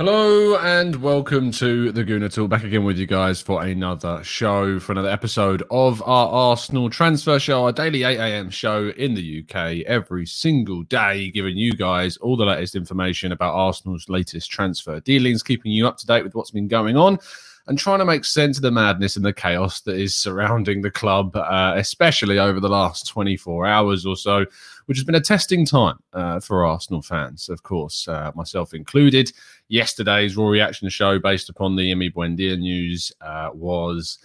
Hello 0.00 0.56
and 0.56 0.96
welcome 0.96 1.50
to 1.50 1.92
the 1.92 2.02
Gooner 2.02 2.32
Talk. 2.32 2.48
Back 2.48 2.64
again 2.64 2.84
with 2.84 2.96
you 2.96 3.04
guys 3.04 3.42
for 3.42 3.62
another 3.62 4.24
show, 4.24 4.80
for 4.80 4.92
another 4.92 5.10
episode 5.10 5.62
of 5.70 6.00
our 6.04 6.26
Arsenal 6.26 6.88
transfer 6.88 7.38
show, 7.38 7.64
our 7.64 7.72
daily 7.72 8.04
8 8.04 8.16
a.m. 8.16 8.48
show 8.48 8.88
in 8.96 9.12
the 9.12 9.44
UK 9.44 9.84
every 9.86 10.24
single 10.24 10.84
day, 10.84 11.30
giving 11.32 11.58
you 11.58 11.74
guys 11.74 12.16
all 12.16 12.38
the 12.38 12.46
latest 12.46 12.76
information 12.76 13.32
about 13.32 13.52
Arsenal's 13.54 14.08
latest 14.08 14.50
transfer 14.50 15.00
dealings, 15.00 15.42
keeping 15.42 15.70
you 15.70 15.86
up 15.86 15.98
to 15.98 16.06
date 16.06 16.24
with 16.24 16.34
what's 16.34 16.50
been 16.50 16.66
going 16.66 16.96
on 16.96 17.18
and 17.66 17.78
trying 17.78 17.98
to 17.98 18.04
make 18.04 18.24
sense 18.24 18.56
of 18.56 18.62
the 18.62 18.70
madness 18.70 19.16
and 19.16 19.24
the 19.24 19.32
chaos 19.32 19.80
that 19.82 19.96
is 19.96 20.14
surrounding 20.14 20.82
the 20.82 20.90
club, 20.90 21.36
uh, 21.36 21.74
especially 21.76 22.38
over 22.38 22.58
the 22.58 22.68
last 22.68 23.06
24 23.06 23.66
hours 23.66 24.06
or 24.06 24.16
so, 24.16 24.46
which 24.86 24.96
has 24.98 25.04
been 25.04 25.14
a 25.14 25.20
testing 25.20 25.64
time 25.64 25.98
uh, 26.14 26.40
for 26.40 26.64
Arsenal 26.64 27.02
fans, 27.02 27.48
of 27.48 27.62
course, 27.62 28.08
uh, 28.08 28.32
myself 28.34 28.74
included. 28.74 29.30
Yesterday's 29.70 30.36
Raw 30.36 30.48
Reaction 30.48 30.88
show, 30.88 31.18
based 31.18 31.48
upon 31.48 31.76
the 31.76 31.92
Emi 31.92 32.12
Buendia 32.12 32.58
news, 32.58 33.12
uh, 33.20 33.50
was. 33.54 34.18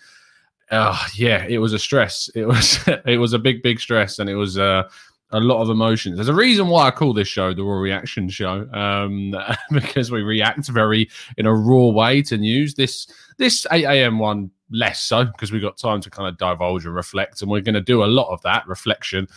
Uh, 0.72 0.98
yeah, 1.14 1.46
it 1.48 1.60
was 1.60 1.74
a 1.74 1.80
stress. 1.80 2.30
It 2.36 2.48
was 2.48 2.80
it 3.06 3.18
was 3.18 3.34
a 3.34 3.40
big, 3.40 3.62
big 3.62 3.80
stress, 3.80 4.20
and 4.20 4.30
it 4.30 4.36
was 4.36 4.58
uh, 4.58 4.90
a 5.32 5.40
lot 5.40 5.62
of 5.62 5.70
emotions. 5.70 6.16
There's 6.16 6.30
a 6.30 6.34
reason 6.34 6.68
why 6.68 6.88
I 6.88 6.92
call 6.92 7.14
this 7.14 7.28
show 7.28 7.54
the 7.54 7.64
Raw 7.64 7.80
Reaction 7.80 8.30
Show, 8.30 8.68
um, 8.74 9.36
because 9.72 10.12
we 10.12 10.22
react 10.22 10.68
very 10.68 11.10
in 11.38 11.46
a 11.46 11.54
raw 11.54 11.88
way 11.90 12.22
to 12.24 12.38
news. 12.38 12.74
This 12.74 13.08
this 13.38 13.68
8 13.72 13.86
a.m. 13.86 14.20
one 14.20 14.52
less 14.72 15.02
so 15.02 15.26
because 15.26 15.52
we 15.52 15.60
got 15.60 15.78
time 15.78 16.02
to 16.02 16.10
kind 16.10 16.28
of 16.28 16.38
divulge 16.38 16.86
and 16.86 16.96
reflect, 16.96 17.42
and 17.42 17.52
we're 17.52 17.62
going 17.62 17.76
to 17.76 17.82
do 17.82 18.04
a 18.04 18.06
lot 18.06 18.32
of 18.32 18.42
that 18.42 18.68
reflection 18.68 19.28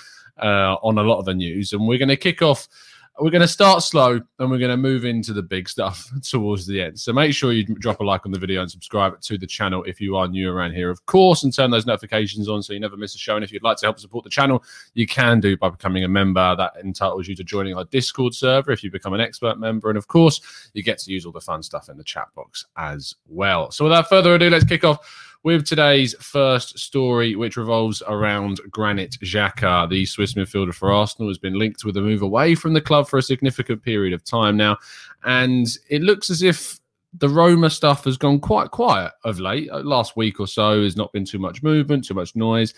uh, 0.42 0.76
on 0.82 0.98
a 0.98 1.02
lot 1.02 1.18
of 1.18 1.24
the 1.24 1.34
news, 1.34 1.72
and 1.72 1.86
we're 1.86 1.98
going 1.98 2.08
to 2.08 2.16
kick 2.16 2.42
off. 2.42 2.68
We're 3.20 3.30
going 3.30 3.42
to 3.42 3.48
start 3.48 3.82
slow 3.82 4.20
and 4.38 4.50
we're 4.50 4.58
going 4.58 4.70
to 4.70 4.76
move 4.76 5.04
into 5.04 5.32
the 5.32 5.42
big 5.42 5.68
stuff 5.68 6.08
towards 6.22 6.66
the 6.66 6.80
end. 6.80 7.00
So 7.00 7.12
make 7.12 7.34
sure 7.34 7.52
you 7.52 7.64
drop 7.64 7.98
a 7.98 8.04
like 8.04 8.24
on 8.24 8.30
the 8.30 8.38
video 8.38 8.60
and 8.60 8.70
subscribe 8.70 9.20
to 9.22 9.36
the 9.36 9.46
channel 9.46 9.82
if 9.84 10.00
you 10.00 10.16
are 10.16 10.28
new 10.28 10.52
around 10.52 10.72
here, 10.72 10.88
of 10.88 11.04
course, 11.06 11.42
and 11.42 11.52
turn 11.52 11.72
those 11.72 11.84
notifications 11.84 12.48
on 12.48 12.62
so 12.62 12.72
you 12.72 12.80
never 12.80 12.96
miss 12.96 13.16
a 13.16 13.18
show. 13.18 13.34
And 13.34 13.44
if 13.44 13.50
you'd 13.50 13.64
like 13.64 13.76
to 13.78 13.86
help 13.86 13.98
support 13.98 14.22
the 14.22 14.30
channel, 14.30 14.62
you 14.94 15.06
can 15.06 15.40
do 15.40 15.56
by 15.56 15.68
becoming 15.68 16.04
a 16.04 16.08
member. 16.08 16.54
That 16.54 16.74
entitles 16.82 17.26
you 17.26 17.34
to 17.34 17.44
joining 17.44 17.74
our 17.74 17.84
Discord 17.86 18.34
server 18.34 18.70
if 18.70 18.84
you 18.84 18.90
become 18.90 19.14
an 19.14 19.20
expert 19.20 19.58
member. 19.58 19.88
And 19.88 19.98
of 19.98 20.06
course, 20.06 20.70
you 20.74 20.84
get 20.84 20.98
to 20.98 21.10
use 21.10 21.26
all 21.26 21.32
the 21.32 21.40
fun 21.40 21.62
stuff 21.62 21.88
in 21.88 21.96
the 21.96 22.04
chat 22.04 22.28
box 22.36 22.66
as 22.76 23.16
well. 23.26 23.72
So 23.72 23.84
without 23.84 24.08
further 24.08 24.34
ado, 24.34 24.48
let's 24.48 24.64
kick 24.64 24.84
off 24.84 25.27
with 25.48 25.64
today's 25.64 26.14
first 26.20 26.78
story, 26.78 27.34
which 27.34 27.56
revolves 27.56 28.02
around 28.06 28.60
Granit 28.70 29.16
Xhaka. 29.24 29.88
The 29.88 30.04
Swiss 30.04 30.34
midfielder 30.34 30.74
for 30.74 30.92
Arsenal 30.92 31.30
has 31.30 31.38
been 31.38 31.58
linked 31.58 31.86
with 31.86 31.96
a 31.96 32.02
move 32.02 32.20
away 32.20 32.54
from 32.54 32.74
the 32.74 32.82
club 32.82 33.08
for 33.08 33.18
a 33.18 33.22
significant 33.22 33.82
period 33.82 34.12
of 34.12 34.22
time 34.22 34.58
now. 34.58 34.76
And 35.24 35.66
it 35.88 36.02
looks 36.02 36.28
as 36.28 36.42
if 36.42 36.78
the 37.14 37.30
Roma 37.30 37.70
stuff 37.70 38.04
has 38.04 38.18
gone 38.18 38.40
quite 38.40 38.72
quiet 38.72 39.12
of 39.24 39.40
late. 39.40 39.70
Uh, 39.70 39.78
Last 39.78 40.18
week 40.18 40.38
or 40.38 40.46
so 40.46 40.82
has 40.82 40.98
not 40.98 41.14
been 41.14 41.24
too 41.24 41.38
much 41.38 41.62
movement, 41.62 42.04
too 42.04 42.12
much 42.12 42.36
noise. 42.36 42.74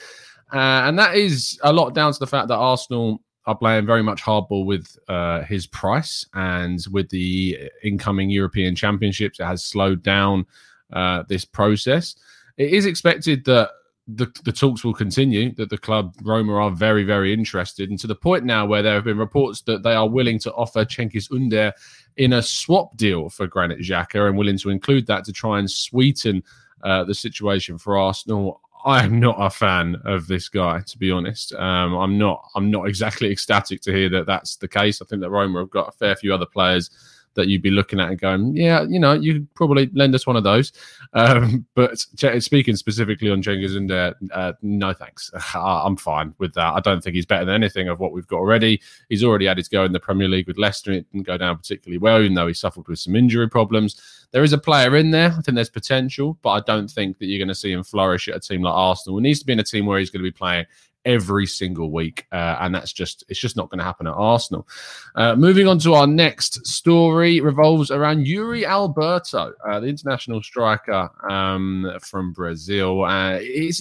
Uh, 0.52 0.86
and 0.86 0.96
that 0.96 1.16
is 1.16 1.58
a 1.64 1.72
lot 1.72 1.92
down 1.92 2.12
to 2.12 2.20
the 2.20 2.26
fact 2.28 2.46
that 2.46 2.54
Arsenal 2.54 3.20
are 3.46 3.56
playing 3.56 3.84
very 3.84 4.04
much 4.04 4.22
hardball 4.22 4.64
with 4.64 4.96
uh, 5.08 5.42
his 5.42 5.66
price 5.66 6.24
and 6.34 6.78
with 6.92 7.08
the 7.10 7.68
incoming 7.82 8.30
European 8.30 8.76
Championships. 8.76 9.40
It 9.40 9.44
has 9.44 9.64
slowed 9.64 10.04
down 10.04 10.46
uh, 10.92 11.24
this 11.28 11.44
process. 11.44 12.14
It 12.56 12.72
is 12.72 12.86
expected 12.86 13.44
that 13.46 13.70
the, 14.16 14.26
the 14.44 14.52
talks 14.52 14.84
will 14.84 14.94
continue, 14.94 15.54
that 15.54 15.70
the 15.70 15.78
club 15.78 16.14
Roma 16.22 16.54
are 16.54 16.70
very, 16.70 17.04
very 17.04 17.32
interested, 17.32 17.90
and 17.90 17.98
to 18.00 18.06
the 18.06 18.14
point 18.14 18.44
now 18.44 18.66
where 18.66 18.82
there 18.82 18.94
have 18.94 19.04
been 19.04 19.18
reports 19.18 19.62
that 19.62 19.82
they 19.82 19.94
are 19.94 20.08
willing 20.08 20.38
to 20.40 20.52
offer 20.54 20.84
Cengiz 20.84 21.32
Under 21.32 21.72
in 22.16 22.32
a 22.34 22.42
swap 22.42 22.96
deal 22.96 23.28
for 23.28 23.46
Granit 23.46 23.80
Xhaka 23.80 24.28
and 24.28 24.36
willing 24.36 24.58
to 24.58 24.70
include 24.70 25.06
that 25.06 25.24
to 25.24 25.32
try 25.32 25.58
and 25.58 25.70
sweeten 25.70 26.42
uh, 26.82 27.04
the 27.04 27.14
situation 27.14 27.78
for 27.78 27.98
Arsenal. 27.98 28.60
I 28.84 29.04
am 29.04 29.20
not 29.20 29.36
a 29.38 29.50
fan 29.50 29.96
of 30.04 30.26
this 30.26 30.48
guy, 30.48 30.80
to 30.80 30.98
be 30.98 31.10
honest. 31.10 31.52
Um, 31.52 31.94
I'm 31.94 32.16
not. 32.16 32.48
I'm 32.54 32.70
not 32.70 32.88
exactly 32.88 33.30
ecstatic 33.32 33.82
to 33.82 33.92
hear 33.92 34.08
that 34.10 34.26
that's 34.26 34.56
the 34.56 34.68
case. 34.68 35.02
I 35.02 35.04
think 35.04 35.20
that 35.20 35.30
Roma 35.30 35.60
have 35.60 35.70
got 35.70 35.88
a 35.88 35.92
fair 35.92 36.16
few 36.16 36.32
other 36.32 36.46
players 36.46 36.90
that 37.34 37.48
you'd 37.48 37.62
be 37.62 37.70
looking 37.70 38.00
at 38.00 38.10
and 38.10 38.20
going, 38.20 38.56
yeah, 38.56 38.82
you 38.88 38.98
know, 38.98 39.12
you 39.12 39.34
could 39.34 39.54
probably 39.54 39.90
lend 39.94 40.14
us 40.14 40.26
one 40.26 40.36
of 40.36 40.44
those. 40.44 40.72
Um, 41.12 41.66
but 41.74 41.98
speaking 41.98 42.76
specifically 42.76 43.30
on 43.30 43.42
Cengiz 43.42 43.76
Under, 43.76 44.14
uh, 44.32 44.52
no 44.62 44.92
thanks. 44.92 45.30
I'm 45.54 45.96
fine 45.96 46.34
with 46.38 46.54
that. 46.54 46.74
I 46.74 46.80
don't 46.80 47.02
think 47.02 47.16
he's 47.16 47.26
better 47.26 47.44
than 47.44 47.54
anything 47.54 47.88
of 47.88 48.00
what 48.00 48.12
we've 48.12 48.26
got 48.26 48.38
already. 48.38 48.80
He's 49.08 49.24
already 49.24 49.46
had 49.46 49.58
his 49.58 49.68
go 49.68 49.84
in 49.84 49.92
the 49.92 50.00
Premier 50.00 50.28
League 50.28 50.46
with 50.46 50.58
Leicester. 50.58 50.92
It 50.92 51.10
didn't 51.12 51.26
go 51.26 51.36
down 51.36 51.56
particularly 51.56 51.98
well, 51.98 52.20
even 52.20 52.34
though 52.34 52.48
he 52.48 52.54
suffered 52.54 52.88
with 52.88 52.98
some 52.98 53.16
injury 53.16 53.48
problems. 53.48 54.26
There 54.32 54.44
is 54.44 54.52
a 54.52 54.58
player 54.58 54.96
in 54.96 55.10
there. 55.10 55.30
I 55.36 55.40
think 55.42 55.56
there's 55.56 55.70
potential, 55.70 56.38
but 56.42 56.50
I 56.50 56.60
don't 56.60 56.88
think 56.88 57.18
that 57.18 57.26
you're 57.26 57.38
going 57.38 57.48
to 57.48 57.54
see 57.54 57.72
him 57.72 57.82
flourish 57.82 58.28
at 58.28 58.36
a 58.36 58.40
team 58.40 58.62
like 58.62 58.74
Arsenal. 58.74 59.18
He 59.18 59.22
needs 59.22 59.40
to 59.40 59.46
be 59.46 59.52
in 59.52 59.58
a 59.58 59.64
team 59.64 59.86
where 59.86 59.98
he's 59.98 60.10
going 60.10 60.22
to 60.22 60.30
be 60.30 60.36
playing 60.36 60.66
every 61.04 61.46
single 61.46 61.90
week, 61.90 62.26
uh, 62.32 62.56
and 62.60 62.74
that's 62.74 62.92
just 62.92 63.24
it's 63.28 63.40
just 63.40 63.56
not 63.56 63.70
going 63.70 63.78
to 63.78 63.84
happen 63.84 64.06
at 64.06 64.14
Arsenal. 64.14 64.66
Uh, 65.14 65.34
moving 65.36 65.66
on 65.66 65.78
to 65.80 65.94
our 65.94 66.06
next 66.06 66.66
story 66.66 67.40
revolves 67.40 67.90
around 67.90 68.26
Yuri 68.26 68.66
Alberto, 68.66 69.52
uh, 69.68 69.80
the 69.80 69.86
international 69.86 70.42
striker 70.42 71.10
um, 71.30 71.90
from 72.00 72.32
Brazil. 72.32 73.04
Uh, 73.04 73.38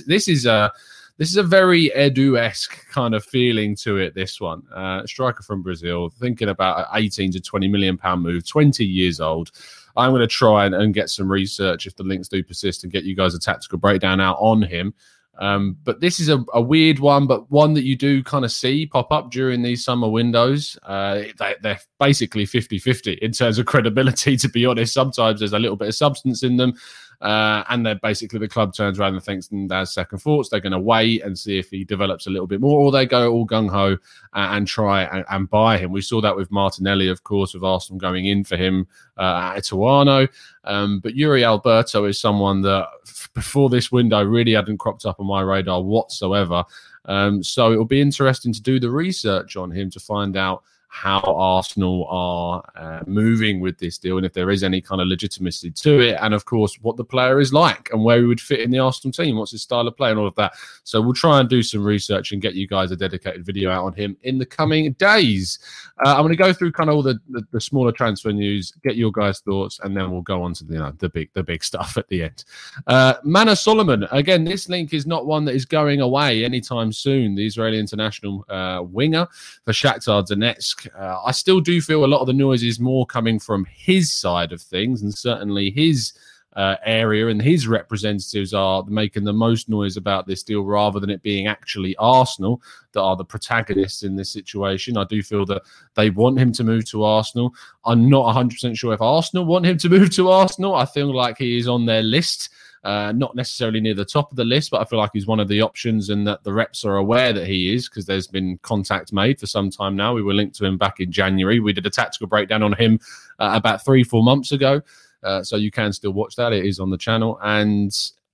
this 0.07 0.27
is 0.27 0.45
a 0.45 0.71
this 1.19 1.29
is 1.29 1.35
a 1.35 1.43
very 1.43 1.91
Edu-esque 1.95 2.89
kind 2.91 3.13
of 3.13 3.25
feeling 3.25 3.75
to 3.75 3.97
it. 3.97 4.15
This 4.15 4.39
one, 4.39 4.63
uh, 4.73 5.05
striker 5.05 5.43
from 5.43 5.61
Brazil, 5.61 6.09
thinking 6.09 6.47
about 6.47 6.79
an 6.79 6.85
18 6.93 7.33
to 7.33 7.41
20 7.41 7.67
million 7.67 7.97
pound 7.97 8.23
move, 8.23 8.47
20 8.47 8.85
years 8.85 9.19
old. 9.19 9.51
I'm 9.97 10.11
going 10.11 10.21
to 10.21 10.27
try 10.27 10.65
and, 10.65 10.73
and 10.73 10.93
get 10.93 11.09
some 11.09 11.29
research 11.29 11.85
if 11.85 11.95
the 11.97 12.03
links 12.03 12.29
do 12.29 12.41
persist 12.41 12.83
and 12.83 12.93
get 12.93 13.03
you 13.03 13.17
guys 13.17 13.35
a 13.35 13.39
tactical 13.39 13.77
breakdown 13.77 14.21
out 14.21 14.37
on 14.39 14.61
him. 14.61 14.93
Um, 15.39 15.77
but 15.85 16.01
this 16.01 16.19
is 16.19 16.27
a, 16.27 16.43
a, 16.53 16.61
weird 16.61 16.99
one, 16.99 17.25
but 17.25 17.49
one 17.49 17.73
that 17.73 17.85
you 17.85 17.95
do 17.95 18.21
kind 18.21 18.43
of 18.43 18.51
see 18.51 18.85
pop 18.85 19.09
up 19.09 19.31
during 19.31 19.61
these 19.61 19.85
summer 19.85 20.09
windows. 20.09 20.77
Uh, 20.83 21.23
they, 21.37 21.69
are 21.69 21.79
basically 21.97 22.45
50 22.45 22.77
50 22.77 23.13
in 23.13 23.31
terms 23.31 23.57
of 23.57 23.65
credibility, 23.65 24.35
to 24.37 24.49
be 24.49 24.65
honest. 24.65 24.93
Sometimes 24.93 25.39
there's 25.39 25.53
a 25.53 25.59
little 25.59 25.77
bit 25.77 25.87
of 25.87 25.95
substance 25.95 26.43
in 26.43 26.57
them. 26.57 26.73
Uh, 27.21 27.63
and 27.67 27.85
then 27.85 27.99
basically 28.01 28.39
the 28.39 28.47
club 28.47 28.73
turns 28.73 28.97
around 28.97 29.13
and 29.13 29.23
thinks 29.23 29.49
and 29.49 29.69
has 29.71 29.93
second 29.93 30.19
thoughts. 30.19 30.49
They're 30.49 30.61
going 30.61 30.71
to 30.71 30.79
wait 30.79 31.21
and 31.23 31.37
see 31.37 31.59
if 31.59 31.69
he 31.69 31.83
develops 31.83 32.27
a 32.27 32.29
little 32.29 32.47
bit 32.47 32.61
more, 32.61 32.79
or 32.79 32.91
they 32.91 33.05
go 33.05 33.31
all 33.31 33.45
gung 33.45 33.69
ho 33.69 33.97
and, 34.33 34.57
and, 34.57 34.67
try 34.67 35.03
and, 35.03 35.25
and, 35.29 35.49
buy 35.49 35.77
him. 35.77 35.91
We 35.91 36.01
saw 36.01 36.21
that 36.21 36.35
with 36.35 36.49
Martinelli, 36.49 37.09
of 37.09 37.23
course, 37.23 37.53
with 37.53 37.63
Arsenal 37.63 37.99
going 37.99 38.25
in 38.25 38.43
for 38.45 38.55
him 38.55 38.87
uh, 39.17 39.53
at 39.53 39.63
Ituano. 39.63 40.29
Um, 40.63 40.99
but 40.99 41.15
Yuri 41.15 41.43
Alberto 41.43 42.05
is 42.05 42.19
someone 42.19 42.61
that 42.61 42.87
before 43.33 43.69
this 43.69 43.91
window 43.91 44.23
really 44.23 44.53
hadn't 44.53 44.77
cropped 44.77 45.05
up 45.05 45.19
on 45.19 45.25
my 45.25 45.41
radar 45.41 45.81
whatsoever. 45.81 46.63
Um, 47.05 47.43
so 47.43 47.71
it'll 47.73 47.85
be 47.85 48.01
interesting 48.01 48.53
to 48.53 48.61
do 48.61 48.79
the 48.79 48.91
research 48.91 49.57
on 49.57 49.71
him 49.71 49.89
to 49.91 49.99
find 49.99 50.37
out 50.37 50.63
how 50.91 51.21
Arsenal 51.21 52.05
are 52.09 52.63
uh, 52.75 53.01
moving 53.05 53.59
with 53.59 53.77
this 53.77 53.99
deal 53.99 54.17
and 54.17 54.25
if 54.25 54.33
there 54.33 54.49
is 54.49 54.63
any 54.63 54.81
kind 54.81 54.99
of 54.99 55.07
legitimacy 55.07 55.69
to 55.69 55.99
it. 56.01 56.17
And 56.19 56.33
of 56.33 56.45
course, 56.45 56.77
what 56.81 56.97
the 56.97 57.05
player 57.05 57.39
is 57.39 57.53
like 57.53 57.89
and 57.93 58.03
where 58.03 58.17
he 58.17 58.25
would 58.25 58.41
fit 58.41 58.59
in 58.59 58.71
the 58.71 58.79
Arsenal 58.79 59.11
team, 59.11 59.37
what's 59.37 59.51
his 59.51 59.61
style 59.61 59.87
of 59.87 59.95
play, 59.95 60.09
and 60.09 60.19
all 60.19 60.27
of 60.27 60.35
that. 60.35 60.53
So 60.83 60.99
we'll 60.99 61.13
try 61.13 61.39
and 61.39 61.47
do 61.47 61.61
some 61.61 61.83
research 61.83 62.31
and 62.31 62.41
get 62.41 62.55
you 62.55 62.67
guys 62.67 62.89
a 62.89 62.95
dedicated 62.95 63.45
video 63.45 63.69
out 63.69 63.85
on 63.85 63.93
him 63.93 64.17
in 64.23 64.39
the 64.39 64.47
coming 64.47 64.91
days. 64.93 65.59
Uh, 66.03 66.15
I'm 66.15 66.21
going 66.21 66.29
to 66.29 66.35
go 66.35 66.53
through 66.53 66.71
kind 66.71 66.89
of 66.89 66.95
all 66.95 67.03
the, 67.03 67.19
the, 67.29 67.45
the, 67.51 67.61
smaller 67.61 67.91
transfer 67.91 68.31
news, 68.31 68.71
get 68.83 68.95
your 68.95 69.11
guys' 69.11 69.41
thoughts, 69.41 69.79
and 69.83 69.95
then 69.95 70.09
we'll 70.09 70.21
go 70.21 70.41
on 70.41 70.53
to 70.55 70.63
the, 70.63 70.73
you 70.73 70.79
know, 70.79 70.91
the 70.97 71.09
big 71.09 71.29
the 71.33 71.43
big 71.43 71.63
stuff 71.69 71.97
at 71.97 72.07
the 72.07 72.23
end. 72.23 72.45
Uh, 72.87 73.15
Manor 73.23 73.55
Solomon, 73.55 74.07
again, 74.11 74.43
this 74.43 74.69
link 74.69 74.93
is 74.93 75.05
not 75.05 75.27
one 75.27 75.45
that 75.45 75.55
is 75.55 75.65
going 75.65 76.01
away 76.01 76.43
anytime 76.43 76.91
soon. 76.91 77.35
The 77.35 77.45
Israeli 77.45 77.77
international 77.77 78.45
uh, 78.49 78.81
winger 78.83 79.27
for 79.65 79.71
Shakhtar 79.71 80.25
Donetsk 80.25 80.78
uh, 80.97 81.21
I 81.25 81.31
still 81.31 81.59
do 81.59 81.81
feel 81.81 82.05
a 82.05 82.07
lot 82.07 82.21
of 82.21 82.27
the 82.27 82.33
noise 82.33 82.63
is 82.63 82.79
more 82.79 83.05
coming 83.05 83.39
from 83.39 83.65
his 83.65 84.11
side 84.11 84.51
of 84.51 84.61
things, 84.61 85.01
and 85.01 85.13
certainly 85.13 85.71
his 85.71 86.13
uh, 86.55 86.75
area 86.83 87.27
and 87.27 87.41
his 87.41 87.67
representatives 87.67 88.53
are 88.53 88.83
making 88.85 89.23
the 89.23 89.33
most 89.33 89.69
noise 89.69 89.97
about 89.97 90.25
this 90.25 90.43
deal 90.43 90.63
rather 90.63 90.99
than 90.99 91.09
it 91.09 91.21
being 91.21 91.47
actually 91.47 91.95
Arsenal 91.97 92.61
that 92.91 93.01
are 93.01 93.15
the 93.15 93.23
protagonists 93.23 94.03
in 94.03 94.15
this 94.15 94.31
situation. 94.31 94.97
I 94.97 95.03
do 95.05 95.21
feel 95.21 95.45
that 95.45 95.61
they 95.95 96.09
want 96.09 96.39
him 96.39 96.51
to 96.53 96.63
move 96.63 96.89
to 96.89 97.03
Arsenal. 97.03 97.53
I'm 97.85 98.09
not 98.09 98.35
100% 98.35 98.77
sure 98.77 98.93
if 98.93 99.01
Arsenal 99.01 99.45
want 99.45 99.65
him 99.65 99.77
to 99.77 99.89
move 99.89 100.09
to 100.15 100.29
Arsenal. 100.29 100.75
I 100.75 100.85
feel 100.85 101.15
like 101.15 101.37
he 101.37 101.57
is 101.57 101.67
on 101.67 101.85
their 101.85 102.03
list. 102.03 102.49
Uh, 102.83 103.11
not 103.11 103.35
necessarily 103.35 103.81
near 103.81 103.93
the 103.93 104.05
top 104.05 104.31
of 104.31 104.37
the 104.37 104.45
list, 104.45 104.71
but 104.71 104.79
I 104.79 104.85
feel 104.85 104.99
like 104.99 105.11
he's 105.13 105.27
one 105.27 105.41
of 105.41 105.49
the 105.49 105.61
options 105.61 106.09
and 106.09 106.25
that 106.25 106.43
the 106.43 106.53
reps 106.53 106.85
are 106.85 106.95
aware 106.95 107.33
that 107.33 107.45
he 107.45 107.73
is 107.73 107.89
because 107.89 108.05
there's 108.05 108.27
been 108.27 108.57
contact 108.61 109.11
made 109.11 109.37
for 109.37 109.47
some 109.47 109.69
time 109.69 109.97
now. 109.97 110.13
We 110.13 110.23
were 110.23 110.33
linked 110.33 110.55
to 110.57 110.65
him 110.65 110.77
back 110.77 111.01
in 111.01 111.11
January. 111.11 111.59
We 111.59 111.73
did 111.73 111.85
a 111.85 111.89
tactical 111.89 112.27
breakdown 112.27 112.63
on 112.63 112.73
him 112.73 112.99
uh, 113.39 113.51
about 113.53 113.83
three, 113.83 114.03
four 114.03 114.23
months 114.23 114.53
ago. 114.53 114.81
Uh, 115.23 115.43
so 115.43 115.57
you 115.57 115.71
can 115.71 115.91
still 115.91 116.11
watch 116.11 116.35
that. 116.37 116.53
It 116.53 116.65
is 116.65 116.79
on 116.79 116.89
the 116.89 116.97
channel. 116.97 117.37
And 117.43 117.93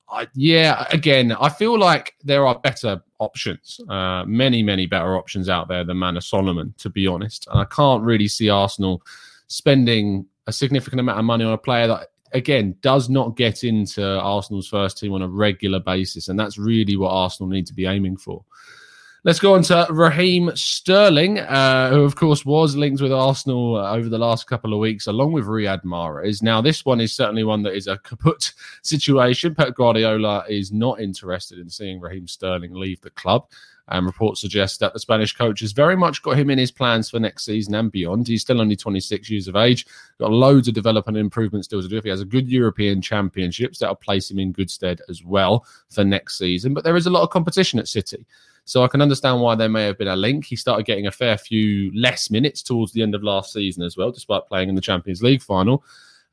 I, 0.09 0.27
yeah, 0.35 0.85
again, 0.91 1.31
I 1.31 1.49
feel 1.49 1.77
like 1.79 2.15
there 2.23 2.45
are 2.45 2.59
better 2.59 3.01
options, 3.19 3.79
uh, 3.89 4.23
many, 4.25 4.61
many 4.61 4.85
better 4.85 5.17
options 5.17 5.49
out 5.49 5.67
there 5.67 5.83
than 5.83 5.97
Manor 5.97 6.21
Solomon, 6.21 6.73
to 6.77 6.89
be 6.89 7.07
honest. 7.07 7.47
And 7.51 7.59
I 7.59 7.65
can't 7.65 8.03
really 8.03 8.27
see 8.27 8.49
Arsenal 8.49 9.01
spending 9.47 10.27
a 10.47 10.53
significant 10.53 10.99
amount 10.99 11.19
of 11.19 11.25
money 11.25 11.43
on 11.43 11.53
a 11.53 11.57
player 11.57 11.87
that 11.87 12.09
again, 12.35 12.75
does 12.81 13.09
not 13.09 13.35
get 13.35 13.63
into 13.63 14.05
Arsenal's 14.19 14.67
first 14.67 14.97
team 14.97 15.13
on 15.13 15.21
a 15.21 15.27
regular 15.27 15.79
basis. 15.79 16.27
And 16.27 16.39
that's 16.39 16.57
really 16.57 16.97
what 16.97 17.09
Arsenal 17.09 17.49
need 17.49 17.65
to 17.67 17.73
be 17.73 17.85
aiming 17.85 18.17
for. 18.17 18.43
Let's 19.23 19.39
go 19.39 19.55
on 19.55 19.63
to 19.63 19.87
Raheem 19.89 20.51
Sterling, 20.55 21.39
uh, 21.39 21.89
who, 21.89 22.03
of 22.03 22.15
course, 22.15 22.45
was 22.45 22.75
linked 22.75 23.01
with 23.01 23.11
Arsenal 23.11 23.75
uh, 23.75 23.95
over 23.95 24.07
the 24.07 24.19
last 24.19 24.45
couple 24.45 24.71
of 24.71 24.79
weeks, 24.79 25.07
along 25.07 25.31
with 25.31 25.45
Riyad 25.45 25.83
Mahrez. 25.83 26.43
Now, 26.43 26.61
this 26.61 26.85
one 26.85 27.01
is 27.01 27.15
certainly 27.15 27.43
one 27.43 27.63
that 27.63 27.73
is 27.73 27.87
a 27.87 27.97
kaput 27.97 28.53
situation. 28.83 29.55
Pep 29.55 29.73
Guardiola 29.73 30.45
is 30.47 30.71
not 30.71 31.01
interested 31.01 31.57
in 31.57 31.71
seeing 31.71 31.99
Raheem 31.99 32.27
Sterling 32.27 32.75
leave 32.75 33.01
the 33.01 33.09
club. 33.09 33.47
And 33.87 34.05
reports 34.05 34.41
suggest 34.41 34.79
that 34.79 34.93
the 34.93 34.99
Spanish 34.99 35.33
coach 35.33 35.59
has 35.59 35.71
very 35.71 35.95
much 35.95 36.23
got 36.23 36.39
him 36.39 36.49
in 36.49 36.57
his 36.57 36.71
plans 36.71 37.09
for 37.09 37.19
next 37.19 37.45
season 37.45 37.75
and 37.75 37.91
beyond. 37.91 38.27
He's 38.27 38.41
still 38.41 38.59
only 38.59 38.75
26 38.75 39.29
years 39.29 39.47
of 39.47 39.55
age, 39.55 39.85
got 40.17 40.31
loads 40.31 40.67
of 40.67 40.73
development 40.73 41.17
and 41.17 41.25
improvement 41.25 41.65
still 41.65 41.83
to 41.83 41.87
do. 41.87 41.97
If 41.97 42.03
he 42.03 42.09
has 42.09 42.21
a 42.21 42.25
good 42.25 42.49
European 42.49 42.99
Championships, 42.99 43.77
that'll 43.77 43.95
place 43.95 44.31
him 44.31 44.39
in 44.39 44.53
good 44.53 44.71
stead 44.71 45.01
as 45.07 45.23
well 45.23 45.67
for 45.89 46.03
next 46.03 46.39
season. 46.39 46.73
But 46.73 46.83
there 46.83 46.95
is 46.95 47.05
a 47.05 47.11
lot 47.11 47.21
of 47.21 47.29
competition 47.29 47.77
at 47.77 47.87
City. 47.87 48.25
So 48.65 48.83
I 48.83 48.87
can 48.87 49.01
understand 49.01 49.41
why 49.41 49.53
there 49.53 49.69
may 49.69 49.85
have 49.85 49.99
been 49.99 50.07
a 50.07 50.15
link. 50.15 50.45
He 50.45 50.55
started 50.55 50.87
getting 50.87 51.05
a 51.05 51.11
fair 51.11 51.37
few 51.37 51.91
less 51.95 52.31
minutes 52.31 52.63
towards 52.63 52.91
the 52.91 53.03
end 53.03 53.13
of 53.13 53.23
last 53.23 53.53
season 53.53 53.83
as 53.83 53.95
well, 53.95 54.11
despite 54.11 54.47
playing 54.47 54.69
in 54.69 54.75
the 54.75 54.81
Champions 54.81 55.21
League 55.21 55.43
final. 55.43 55.83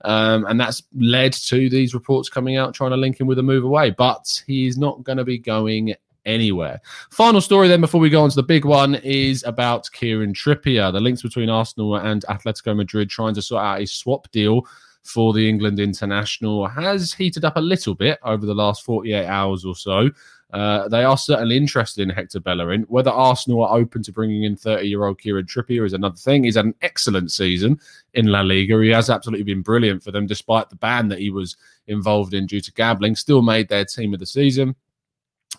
Um, 0.05 0.47
and 0.47 0.59
that's 0.59 0.83
led 0.95 1.35
to 1.35 1.69
these 1.69 1.95
reports 1.95 2.31
coming 2.31 2.57
out 2.57 2.75
trying 2.75 2.91
to 2.91 2.97
link 2.97 3.21
him 3.21 3.27
with 3.27 3.39
a 3.39 3.43
move 3.43 3.65
away. 3.65 3.91
But 3.91 4.43
he's 4.47 4.79
not 4.79 5.05
going 5.05 5.19
to 5.19 5.25
be 5.25 5.39
going 5.39 5.95
anywhere. 6.25 6.81
Final 7.11 7.41
story 7.41 7.69
then 7.69 7.81
before 7.81 8.01
we 8.01 8.11
go 8.11 8.23
on 8.23 8.31
to 8.31 8.37
the 8.37 8.43
big 8.43 8.65
one 8.65 8.97
is 8.97 9.43
about 9.45 9.91
Kieran 9.93 10.33
Trippier. 10.33 10.93
The 10.93 11.01
links 11.01 11.23
between 11.23 11.51
Arsenal 11.51 11.97
and 11.97 12.25
Atletico 12.29 12.77
Madrid 12.77 13.11
trying 13.11 13.35
to 13.35 13.43
sort 13.43 13.65
out 13.65 13.81
a 13.81 13.87
swap 13.87 14.31
deal 14.31 14.67
for 15.05 15.33
the 15.33 15.49
England 15.49 15.81
international 15.81 16.67
has 16.69 17.13
heated 17.13 17.45
up 17.45 17.57
a 17.57 17.61
little 17.61 17.95
bit 17.95 18.19
over 18.23 18.47
the 18.47 18.55
last 18.55 18.85
48 18.85 19.27
hours 19.27 19.65
or 19.65 19.75
so. 19.75 20.11
Uh, 20.53 20.87
they 20.89 21.03
are 21.03 21.17
certainly 21.17 21.57
interested 21.57 22.03
in 22.03 22.11
Hector 22.11 22.39
Bellerin. 22.39 22.83
Whether 22.83 23.11
Arsenal 23.11 23.65
are 23.65 23.79
open 23.79 24.03
to 24.03 24.13
bringing 24.13 24.45
in 24.45 24.55
30 24.55 24.87
year 24.87 25.07
old 25.07 25.19
Kieran 25.19 25.47
Trippier 25.47 25.87
is 25.87 25.95
another 25.95 26.17
thing. 26.17 26.45
He's 26.45 26.57
had 26.57 26.67
an 26.67 26.75
excellent 26.83 27.33
season 27.33 27.81
in 28.15 28.27
La 28.27 28.43
Liga. 28.43 28.79
He 28.83 28.91
has 28.91 29.09
absolutely 29.09 29.45
been 29.45 29.63
brilliant 29.63 30.03
for 30.03 30.11
them, 30.11 30.27
despite 30.27 30.69
the 30.69 30.77
ban 30.77 31.09
that 31.09 31.21
he 31.21 31.31
was 31.31 31.57
involved 31.87 32.35
in 32.35 32.47
due 32.47 32.61
to 32.61 32.73
gambling. 32.73 33.17
Still 33.17 33.41
made 33.41 33.69
their 33.69 33.87
team 33.87 34.13
of 34.13 34.21
the 34.21 34.27
season 34.27 34.77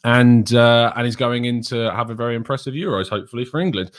and 0.03 0.53
uh, 0.53 0.91
and 0.95 1.05
he's 1.05 1.15
going 1.15 1.45
in 1.45 1.61
to 1.63 1.91
have 1.91 2.09
a 2.09 2.15
very 2.15 2.35
impressive 2.35 2.73
Euros, 2.73 3.09
hopefully 3.09 3.45
for 3.45 3.59
England. 3.59 3.91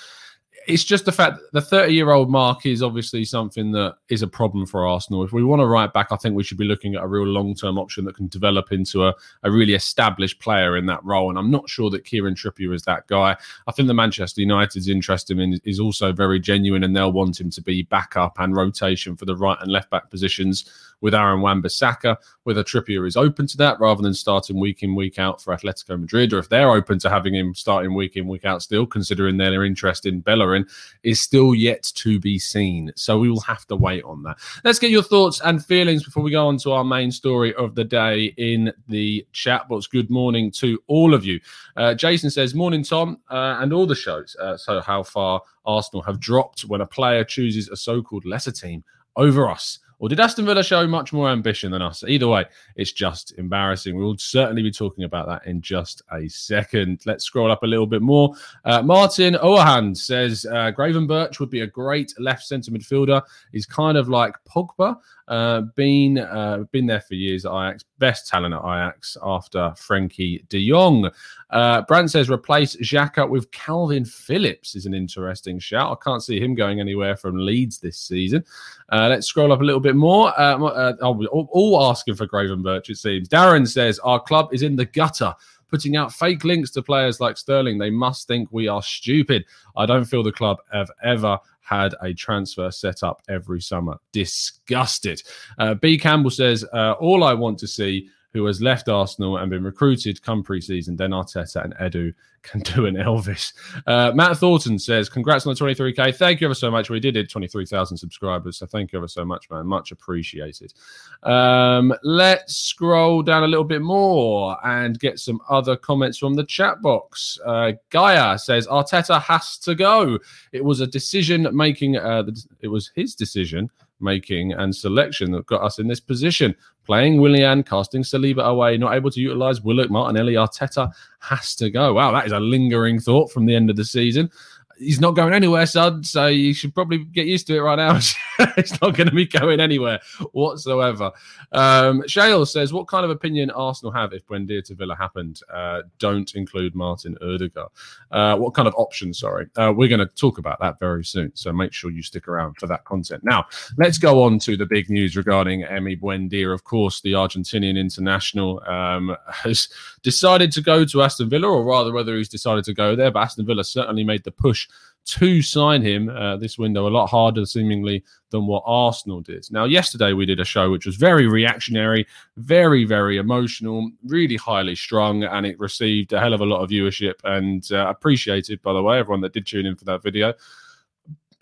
It's 0.67 0.85
just 0.85 1.05
the 1.05 1.13
fact 1.13 1.41
the 1.53 1.61
30 1.61 1.93
year 1.93 2.11
old 2.11 2.31
mark 2.31 2.65
is 2.65 2.83
obviously 2.83 3.27
something 3.27 3.73
that 3.73 3.97
is 4.09 4.23
a 4.23 4.27
problem 4.27 4.65
for 4.65 4.87
Arsenal. 4.87 5.23
If 5.23 5.31
we 5.31 5.45
want 5.45 5.61
to 5.61 5.67
write 5.67 5.93
back, 5.93 6.07
I 6.11 6.17
think 6.17 6.35
we 6.35 6.43
should 6.43 6.57
be 6.57 6.65
looking 6.65 6.95
at 6.95 7.03
a 7.03 7.07
real 7.07 7.27
long 7.27 7.55
term 7.55 7.79
option 7.79 8.07
that 8.07 8.17
can 8.17 8.29
develop 8.29 8.73
into 8.73 9.05
a, 9.05 9.15
a 9.43 9.51
really 9.51 9.75
established 9.75 10.41
player 10.41 10.79
in 10.79 10.87
that 10.87 11.05
role. 11.05 11.29
And 11.29 11.39
I'm 11.39 11.51
not 11.51 11.69
sure 11.69 11.91
that 11.91 12.07
Kieran 12.07 12.35
Trippier 12.35 12.75
is 12.75 12.83
that 12.85 13.07
guy. 13.09 13.37
I 13.67 13.73
think 13.73 13.89
the 13.89 13.95
Manchester 13.95 14.41
United's 14.41 14.89
interest 14.89 15.31
in 15.31 15.39
him 15.39 15.61
is 15.65 15.81
also 15.81 16.13
very 16.13 16.41
genuine, 16.41 16.83
and 16.83 16.97
they'll 16.97 17.13
want 17.13 17.39
him 17.39 17.51
to 17.51 17.61
be 17.61 17.83
backup 17.83 18.39
and 18.39 18.57
rotation 18.57 19.17
for 19.17 19.27
the 19.27 19.37
right 19.37 19.59
and 19.61 19.71
left 19.71 19.91
back 19.91 20.11
positions 20.11 20.65
with 21.05 21.15
Aaron 21.15 21.43
Wan-Bissaka. 21.43 22.17
Whether 22.45 22.65
Trippier 22.65 23.07
is 23.07 23.15
open 23.15 23.47
to 23.49 23.59
that 23.59 23.79
rather 23.79 24.03
than 24.03 24.15
starting 24.15 24.59
week 24.59 24.83
in, 24.83 24.95
week 24.95 25.19
out 25.19 25.41
for 25.41 25.55
Atletico 25.55 26.01
Madrid, 26.01 26.33
or 26.33 26.39
if 26.39 26.49
they're 26.49 26.71
open 26.71 26.99
to 27.01 27.11
having 27.11 27.35
him 27.35 27.55
starting 27.55 27.95
week 27.95 28.17
in, 28.17 28.27
week 28.27 28.47
out 28.47 28.63
still, 28.63 28.87
considering 28.87 29.37
their 29.37 29.65
interest 29.65 30.07
in 30.07 30.21
Bellerin, 30.21 30.67
is 31.03 31.21
still 31.21 31.55
yet 31.55 31.83
to 31.97 32.19
be 32.19 32.39
seen. 32.39 32.91
So 32.97 33.19
we 33.19 33.29
will 33.29 33.41
have 33.41 33.67
to 33.67 33.77
wait 33.77 34.03
on 34.05 34.23
that. 34.23 34.39
Let's 34.65 34.79
get 34.79 34.91
your 34.91 35.03
thoughts 35.03 35.43
and 35.43 35.63
feelings 35.63 36.05
before 36.05 36.23
we 36.23 36.31
go 36.31 36.47
on 36.47 36.57
to 36.59 36.73
our 36.73 36.85
main 36.85 37.13
story 37.13 37.55
of 37.57 37.75
the 37.75 37.85
day 37.85 38.33
in 38.39 38.73
the 38.89 39.27
chat 39.33 39.69
box. 39.69 39.87
Good 39.87 40.09
morning 40.09 40.51
to 40.53 40.83
all 40.87 41.13
of 41.13 41.23
you. 41.23 41.39
Uh, 41.77 41.93
Jason 41.93 42.31
says, 42.31 42.55
Morning, 42.55 42.83
Tom, 42.83 43.19
uh, 43.29 43.59
and 43.61 43.75
all 43.75 43.87
the 43.87 43.95
shows. 43.95 44.37
Uh, 44.41 44.57
so, 44.57 44.81
how 44.81 45.03
far 45.03 45.43
Arsenal 45.67 46.03
have 46.03 46.19
dropped 46.19 46.63
when 46.63 46.81
a 46.81 46.87
player 46.87 47.25
chooses 47.25 47.69
a 47.69 47.77
so 47.77 48.01
called 48.01 48.25
lesser 48.25 48.53
team 48.53 48.83
over 49.17 49.51
us? 49.51 49.81
Or 50.05 50.09
did 50.09 50.21
Aston 50.21 50.45
Villa 50.45 50.63
show 50.63 50.87
much 50.87 51.15
more 51.15 51.31
ambition 51.31 51.73
than 51.73 51.81
us? 51.81 52.05
Either 52.07 52.29
way, 52.29 52.45
it's 52.77 52.93
just 52.93 53.33
embarrassing. 53.39 53.97
We'll 53.97 54.19
certainly 54.19 54.61
be 54.61 54.71
talking 54.71 55.05
about 55.05 55.27
that 55.29 55.47
in 55.47 55.63
just 55.63 56.03
a 56.13 56.29
second. 56.29 57.01
Let's 57.07 57.25
scroll 57.25 57.51
up 57.51 57.63
a 57.63 57.67
little 57.67 57.87
bit 57.87 58.03
more. 58.03 58.35
Uh, 58.67 58.83
Martin 58.83 59.35
Oahan 59.37 59.97
says 59.97 60.45
uh, 60.45 60.73
Gravenberch 60.77 61.41
would 61.41 61.49
be 61.49 61.61
a 61.61 61.67
great 61.67 62.13
left 62.19 62.43
centre 62.43 62.71
midfielder. 62.71 63.23
He's 63.51 63.65
kind 63.65 63.97
of 63.97 64.11
like 64.11 64.35
Pogba, 64.45 64.99
uh, 65.29 65.63
been 65.75 66.19
uh, 66.19 66.65
been 66.71 66.85
there 66.85 67.01
for 67.01 67.15
years 67.15 67.47
at 67.47 67.53
Ajax. 67.53 67.85
Best 67.99 68.29
talent 68.29 68.53
at 68.53 68.61
Ajax 68.61 69.17
after 69.23 69.59
Frenkie 69.71 70.47
De 70.51 70.69
Jong. 70.69 71.11
Uh, 71.49 71.81
Brand 71.83 72.11
says 72.11 72.29
replace 72.29 72.77
Xhaka 72.77 73.27
with 73.27 73.51
Kalvin 73.53 74.07
Phillips 74.07 74.75
is 74.75 74.85
an 74.85 74.93
interesting 74.93 75.59
shout. 75.59 75.97
I 75.97 76.05
can't 76.05 76.23
see 76.23 76.41
him 76.41 76.55
going 76.55 76.81
anywhere 76.81 77.17
from 77.17 77.39
Leeds 77.39 77.79
this 77.79 77.99
season. 77.99 78.45
Uh, 78.91 79.07
let's 79.09 79.27
scroll 79.27 79.53
up 79.53 79.61
a 79.61 79.65
little 79.65 79.81
bit 79.81 79.94
more. 79.95 80.39
Uh, 80.39 80.59
uh 80.59 80.93
all, 81.03 81.49
all 81.53 81.91
asking 81.91 82.15
for 82.15 82.27
Gravenberch, 82.27 82.91
it 82.91 82.97
seems. 82.97 83.29
Darren 83.29 83.67
says 83.67 83.99
our 84.01 84.21
club 84.21 84.49
is 84.53 84.63
in 84.63 84.77
the 84.77 84.85
gutter 84.85 85.35
putting 85.71 85.97
out 85.97 86.13
fake 86.13 86.45
links 86.45 86.71
to 86.71 86.83
players 86.83 87.21
like 87.21 87.37
Sterling. 87.37 87.79
They 87.79 87.91
must 87.91 88.29
think 88.29 88.49
we 88.53 88.69
are 88.69 88.83
stupid. 88.83 89.45
I 89.77 89.87
don't 89.87 90.05
feel 90.05 90.23
the 90.23 90.31
club 90.31 90.59
have 90.73 90.91
ever 91.03 91.39
had 91.61 91.95
a 92.03 92.13
transfer 92.15 92.71
set 92.71 93.03
up 93.03 93.23
every 93.29 93.61
summer. 93.61 93.99
Disgusted. 94.13 95.23
Uh, 95.59 95.75
B. 95.75 95.99
Campbell 95.99 96.31
says, 96.31 96.65
uh, 96.73 96.93
All 97.01 97.25
I 97.25 97.35
want 97.35 97.59
to 97.59 97.67
see 97.67 98.09
who 98.35 98.45
has 98.47 98.61
left 98.61 98.89
Arsenal 98.89 99.39
and 99.39 99.49
been 99.49 99.65
recruited 99.65 100.21
come 100.21 100.43
pre-season. 100.43 100.97
Then 100.97 101.11
Arteta 101.11 101.65
and 101.65 101.75
Edu 101.77 102.13
can 102.43 102.61
do 102.61 102.85
an 102.85 102.97
Elvis. 102.97 103.55
Uh, 103.87 104.13
Matt 104.15 104.37
Thornton 104.37 104.79
says, 104.79 105.09
"Congrats 105.09 105.47
on 105.47 105.55
the 105.55 105.59
23k. 105.59 106.15
Thank 106.15 106.41
you 106.41 106.47
ever 106.47 106.55
so 106.55 106.71
much. 106.71 106.91
We 106.91 107.01
did 107.01 107.17
it 107.17 107.31
23,000 107.31 107.97
subscribers, 107.97 108.59
so 108.59 108.67
thank 108.67 108.93
you 108.93 108.99
ever 108.99 109.09
so 109.09 109.25
much, 109.25 109.49
man. 109.51 109.67
Much 109.67 109.93
appreciated." 109.93 110.75
Um, 111.23 111.95
let's 112.03 112.57
scroll 112.57 113.23
down 113.23 113.45
a 113.45 113.49
little 113.49 113.65
bit 113.65 113.83
more 113.83 114.59
and 114.67 114.99
get 114.99 115.19
some 115.19 115.41
other 115.49 115.77
comments 115.77 116.19
from 116.19 116.35
the 116.35 116.45
chat 116.45 116.83
box. 116.83 117.39
Uh, 117.47 117.73
Gaia 117.91 118.39
says, 118.39 118.67
"Arteta 118.67 119.23
has 119.23 119.57
to 119.59 119.75
go. 119.75 120.19
It 120.53 120.65
was 120.65 120.81
a 120.81 120.87
decision 120.87 121.49
making. 121.53 121.97
Uh, 121.97 122.25
it 122.61 122.69
was 122.69 122.91
his 122.95 123.15
decision." 123.15 123.71
making 124.01 124.53
and 124.53 124.75
selection 124.75 125.33
that 125.33 125.47
got 125.47 125.63
us 125.63 125.79
in 125.79 125.89
this 125.89 126.01
position. 126.01 126.55
Playing 126.85 127.21
Willian, 127.21 127.63
casting 127.63 128.03
Saliba 128.03 128.45
away, 128.45 128.77
not 128.77 128.95
able 128.95 129.11
to 129.11 129.21
utilize 129.21 129.63
Willock, 129.63 129.91
Martinelli, 129.91 130.35
Arteta 130.35 130.93
has 131.21 131.55
to 131.57 131.71
go. 131.71 131.95
Wow, 131.95 132.13
that 132.13 132.27
is 132.27 132.33
a 132.33 132.41
lingering 132.41 133.01
thought 133.01 133.33
from 133.33 133.47
the 133.47 133.55
end 133.55 133.71
of 133.71 133.77
the 133.77 133.85
season 133.85 134.31
he's 134.79 135.01
not 135.01 135.13
going 135.13 135.33
anywhere, 135.33 135.67
son. 135.67 136.05
So 136.05 136.27
you 136.27 136.55
should 136.55 136.75
probably 136.75 136.99
get 137.05 137.27
used 137.27 137.47
to 137.49 137.57
it 137.57 137.61
right 137.61 137.77
now. 137.77 137.99
it's 138.57 138.81
not 138.81 138.97
going 138.97 139.09
to 139.09 139.15
be 139.15 139.27
going 139.27 139.61
anywhere 139.61 140.01
whatsoever. 140.33 141.13
Um, 141.53 142.07
Shale 142.07 142.47
says, 142.47 142.73
"What 142.73 142.89
kind 142.89 143.05
of 143.05 143.11
opinion 143.11 143.51
Arsenal 143.51 143.93
have 143.93 144.13
if 144.13 144.27
Buendia 144.27 144.65
to 144.65 144.75
Villa 144.75 144.97
happened? 144.97 145.41
Uh, 145.53 145.83
don't 145.99 146.35
include 146.35 146.75
Martin 146.75 147.17
Odegaard. 147.23 147.71
Uh, 148.11 148.37
what 148.37 148.55
kind 148.55 148.69
of 148.69 148.75
options? 148.77 149.19
Sorry, 149.19 149.47
uh, 149.57 149.73
we're 149.75 149.89
going 149.89 150.01
to 150.01 150.15
talk 150.15 150.39
about 150.39 150.61
that 150.61 150.79
very 150.79 151.05
soon. 151.05 151.33
So 151.35 151.53
make 151.53 151.73
sure 151.73 151.91
you 151.91 152.03
stick 152.03 152.29
around 152.29 152.57
for 152.59 152.67
that 152.67 152.85
content. 152.85 153.25
Now, 153.25 153.47
let's 153.79 153.99
go 153.99 154.23
on 154.23 154.39
to 154.41 154.57
the 154.57 154.67
big 154.67 154.91
news 154.91 155.17
regarding 155.17 155.63
Emi 155.63 156.01
Buendia. 156.01 156.53
Of 156.53 156.65
course, 156.65 157.01
the 157.01 157.13
Argentinian 157.13 157.79
international 157.79 158.63
um, 158.69 159.17
has 159.33 159.69
decided 160.03 160.53
to 160.53 160.61
go 160.61 160.85
to 160.85 161.03
Aston 161.03 161.29
Villa, 161.29 161.49
or 161.49 161.65
rather, 161.65 161.93
whether 161.93 162.17
he's 162.17 162.29
decided 162.29 162.65
to 162.65 162.75
go 162.75 162.97
there. 162.97 163.11
But 163.11 163.21
Aston 163.21 163.47
Villa 163.47 163.65
certainly 163.65 164.05
made 164.05 164.25
the 164.25 164.33
push." 164.33 164.64
To 165.07 165.43
sign 165.43 165.83
him 165.83 166.09
uh, 166.09 166.37
this 166.37 166.59
window 166.59 166.89
a 166.89 166.91
lot 166.91 167.07
harder, 167.07 167.45
seemingly, 167.45 168.03
than 168.31 168.47
what 168.47 168.63
Arsenal 168.67 169.21
did. 169.21 169.47
Now, 169.51 169.65
yesterday 169.65 170.13
we 170.13 170.27
did 170.27 170.41
a 170.41 170.45
show 170.45 170.71
which 170.71 170.87
was 170.87 170.97
very 170.97 171.27
reactionary, 171.27 172.07
very, 172.37 172.85
very 172.85 173.19
emotional, 173.19 173.91
really 174.07 174.37
highly 174.37 174.75
strung, 174.75 175.25
and 175.25 175.45
it 175.45 175.59
received 175.59 176.13
a 176.13 176.21
hell 176.21 176.33
of 176.33 176.41
a 176.41 176.47
lot 176.47 176.63
of 176.63 176.71
viewership 176.71 177.15
and 177.25 177.71
uh, 177.71 177.87
appreciated, 177.89 178.63
by 178.63 178.73
the 178.73 178.83
way, 178.83 178.99
everyone 178.99 179.21
that 179.21 179.35
did 179.35 179.47
tune 179.47 179.67
in 179.67 179.77
for 179.77 179.85
that 179.85 180.03
video. 180.03 180.35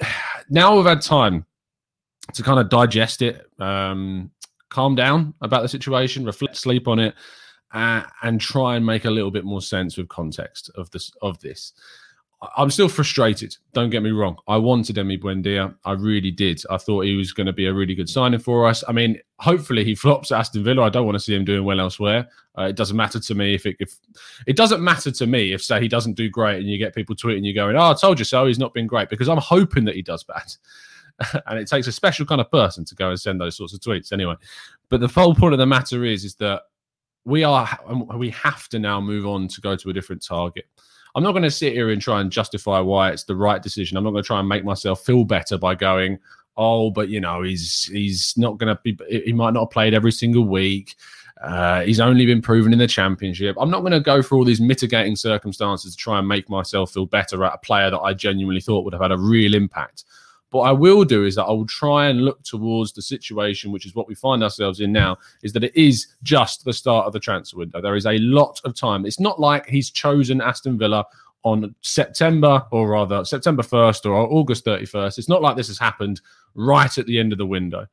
Now 0.51 0.77
we've 0.77 0.85
had 0.85 1.01
time 1.01 1.47
to 2.35 2.43
kind 2.43 2.59
of 2.59 2.69
digest 2.69 3.23
it, 3.23 3.47
um, 3.61 4.31
calm 4.69 4.95
down 4.95 5.35
about 5.41 5.63
the 5.63 5.69
situation, 5.69 6.25
reflect, 6.25 6.57
sleep 6.57 6.89
on 6.89 6.99
it, 6.99 7.15
uh, 7.73 8.03
and 8.23 8.41
try 8.41 8.77
and 8.77 8.85
make 8.85 9.05
a 9.05 9.11
little 9.11 9.31
bit 9.31 9.45
more 9.45 9.63
sense 9.63 9.97
with 9.97 10.09
context 10.09 10.71
of 10.75 10.91
this 10.91 11.13
of 11.23 11.39
this. 11.41 11.73
I'm 12.57 12.71
still 12.71 12.89
frustrated. 12.89 13.57
Don't 13.73 13.91
get 13.91 14.03
me 14.03 14.11
wrong. 14.11 14.37
I 14.49 14.57
wanted 14.57 14.97
Emi 14.97 15.21
Buendia. 15.21 15.75
I 15.85 15.93
really 15.93 16.33
did. 16.33 16.61
I 16.71 16.77
thought 16.77 17.05
he 17.05 17.15
was 17.15 17.33
going 17.33 17.47
to 17.47 17.53
be 17.53 17.67
a 17.67 17.73
really 17.73 17.95
good 17.95 18.09
signing 18.09 18.41
for 18.41 18.67
us. 18.67 18.83
I 18.89 18.93
mean, 18.93 19.19
hopefully 19.39 19.85
he 19.85 19.95
flops 19.97 20.33
at 20.33 20.41
Aston 20.41 20.65
Villa. 20.65 20.83
I 20.83 20.89
don't 20.89 21.07
want 21.07 21.15
to 21.15 21.21
see 21.21 21.35
him 21.35 21.45
doing 21.45 21.65
well 21.65 21.81
elsewhere. 21.81 22.29
Uh, 22.59 22.65
it 22.65 22.77
doesn't 22.77 22.97
matter 22.97 23.21
to 23.21 23.35
me 23.35 23.55
if 23.55 23.65
it 23.65 23.77
if 23.79 23.97
it 24.47 24.57
doesn't 24.57 24.83
matter 24.83 25.11
to 25.11 25.27
me 25.27 25.53
if 25.53 25.63
say 25.63 25.81
he 25.81 25.89
doesn't 25.89 26.15
do 26.15 26.29
great 26.29 26.59
and 26.59 26.69
you 26.69 26.79
get 26.79 26.95
people 26.95 27.15
tweeting 27.15 27.45
you 27.45 27.55
going, 27.55 27.77
"Oh, 27.77 27.93
I 27.93 27.95
told 27.95 28.19
you 28.19 28.25
so." 28.25 28.47
He's 28.47 28.59
not 28.59 28.75
been 28.75 28.87
great 28.87 29.09
because 29.09 29.29
I'm 29.29 29.39
hoping 29.39 29.85
that 29.85 29.95
he 29.95 30.03
does 30.03 30.25
bad. 30.25 30.53
and 31.47 31.59
it 31.59 31.69
takes 31.69 31.87
a 31.87 31.93
special 31.93 32.27
kind 32.27 32.41
of 32.41 32.51
person 32.51 32.85
to 32.87 32.95
go 32.95 33.11
and 33.11 33.21
send 33.21 33.41
those 33.41 33.57
sorts 33.57 33.73
of 33.73 33.81
tweets 33.81 34.13
anyway. 34.13 34.35
But 34.89 35.01
the 35.01 35.09
whole 35.09 35.35
point 35.35 35.55
of 35.55 35.59
the 35.59 35.67
matter 35.67 36.05
is, 36.05 36.25
is 36.25 36.35
that 36.37 36.63
we 37.25 37.45
are 37.45 37.69
we 38.17 38.31
have 38.31 38.69
to 38.71 38.79
now 38.79 39.01
move 39.01 39.27
on 39.27 39.49
to 39.49 39.61
go 39.61 39.77
to 39.77 39.91
a 39.91 39.93
different 39.93 40.25
target. 40.25 40.67
I'm 41.15 41.23
not 41.23 41.33
going 41.33 41.43
to 41.43 41.51
sit 41.51 41.73
here 41.73 41.91
and 41.91 42.01
try 42.01 42.21
and 42.21 42.31
justify 42.31 42.81
why 42.81 43.11
it's 43.11 43.25
the 43.25 43.37
right 43.37 43.63
decision. 43.63 43.97
I'm 43.97 44.05
not 44.05 44.11
going 44.11 44.23
to 44.23 44.27
try 44.27 44.41
and 44.41 44.49
make 44.49 44.65
myself 44.65 45.05
feel 45.05 45.25
better 45.25 45.59
by 45.59 45.75
going, 45.75 46.19
oh, 46.57 46.91
but 46.91 47.09
you 47.09 47.21
know, 47.21 47.43
he's 47.43 47.85
he's 47.85 48.35
not 48.37 48.59
going 48.59 48.75
to 48.75 48.81
be. 48.83 48.97
He 49.25 49.33
might 49.33 49.55
not 49.55 49.65
have 49.65 49.71
played 49.71 49.95
every 49.95 50.13
single 50.13 50.45
week. 50.45 50.97
Uh, 51.43 51.83
he's 51.83 51.99
only 51.99 52.25
been 52.25 52.41
proven 52.41 52.73
in 52.73 52.79
the 52.79 52.87
championship. 52.87 53.57
I'm 53.59 53.71
not 53.71 53.81
going 53.81 53.93
to 53.93 54.01
go 54.01 54.23
through 54.23 54.39
all 54.39 54.45
these 54.45 54.61
mitigating 54.61 55.17
circumstances 55.17 55.97
to 55.97 55.99
try 55.99 56.19
and 56.19 56.29
make 56.29 56.49
myself 56.49 56.93
feel 56.93 57.07
better 57.07 57.45
at 57.45 57.55
a 57.55 57.59
player 57.59 57.91
that 57.91 57.99
I 57.99 58.15
genuinely 58.15 58.61
thought 58.61 58.85
would 58.85 58.93
have 58.93 59.03
had 59.03 59.11
a 59.11 59.19
real 59.19 59.55
impact. 59.55 60.05
What 60.53 60.69
I 60.69 60.73
will 60.73 61.05
do 61.05 61.25
is 61.25 61.35
that 61.37 61.45
I 61.45 61.51
will 61.51 61.67
try 61.67 62.09
and 62.09 62.25
look 62.25 62.43
towards 62.43 62.93
the 62.93 63.01
situation, 63.01 63.73
which 63.73 63.87
is 63.87 63.95
what 63.95 64.07
we 64.07 64.15
find 64.15 64.43
ourselves 64.43 64.81
in 64.81 64.93
now, 64.93 65.17
is 65.43 65.53
that 65.55 65.65
it 65.65 65.75
is 65.75 66.09
just 66.23 66.65
the 66.65 66.73
start 66.73 67.07
of 67.07 67.15
the 67.15 67.21
transfer 67.21 67.57
window. 67.57 67.81
There 67.81 67.97
is 67.97 68.07
a 68.07 68.19
lot 68.19 68.61
of 68.65 68.75
time. 68.75 69.07
It's 69.07 69.19
not 69.19 69.41
like 69.41 69.67
he's 69.67 69.91
chosen 69.91 70.43
Aston 70.43 70.79
Villa 70.79 71.07
on 71.43 71.75
September, 71.81 72.65
or 72.71 72.91
rather 72.91 73.25
September 73.25 73.63
1st 73.63 74.07
or 74.07 74.15
August 74.15 74.65
31st. 74.65 75.19
It's 75.19 75.29
not 75.29 75.43
like 75.43 75.57
this 75.57 75.69
has 75.69 75.79
happened 75.79 76.21
right 76.55 76.97
at 76.99 77.07
the 77.07 77.19
end 77.19 77.33
of 77.33 77.39
the 77.39 77.47
window. 77.47 77.87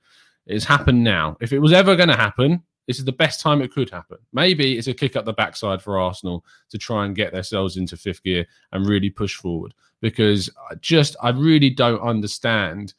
It's 0.46 0.66
happened 0.66 1.04
now. 1.04 1.38
If 1.40 1.54
it 1.54 1.60
was 1.60 1.72
ever 1.72 1.96
going 1.96 2.10
to 2.10 2.16
happen, 2.16 2.62
this 2.90 2.98
is 2.98 3.06
the 3.06 3.12
best 3.12 3.40
time 3.40 3.62
it 3.62 3.72
could 3.72 3.92
happen. 3.92 4.18
Maybe 4.34 4.76
it's 4.76 4.88
a 4.88 4.96
kick 4.96 5.16
up 5.16 5.24
the 5.24 5.32
backside 5.32 5.80
for 5.80 6.00
Arsenal 6.00 6.44
to 6.72 6.80
try 6.80 7.06
and 7.06 7.16
get 7.16 7.32
themselves 7.32 7.78
into 7.78 7.96
fifth 7.96 8.24
gear 8.24 8.48
and 8.72 8.84
really 8.84 9.12
push 9.12 9.36
forward. 9.36 9.76
Because 10.02 10.50
I 10.72 10.74
just, 10.82 11.16
I 11.22 11.30
really 11.30 11.70
don't 11.70 12.02
understand 12.02 12.96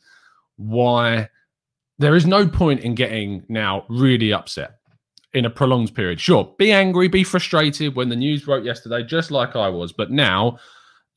why 0.54 1.28
there 1.98 2.14
is 2.14 2.24
no 2.24 2.46
point 2.46 2.82
in 2.82 2.94
getting 2.94 3.42
now 3.48 3.84
really 3.88 4.32
upset 4.32 4.78
in 5.34 5.44
a 5.44 5.50
prolonged 5.50 5.92
period. 5.92 6.20
Sure, 6.20 6.54
be 6.56 6.70
angry, 6.70 7.08
be 7.08 7.24
frustrated 7.24 7.96
when 7.96 8.10
the 8.10 8.14
news 8.14 8.44
broke 8.44 8.64
yesterday, 8.64 9.02
just 9.02 9.32
like 9.32 9.56
I 9.56 9.68
was. 9.68 9.92
But 9.92 10.12
now, 10.12 10.58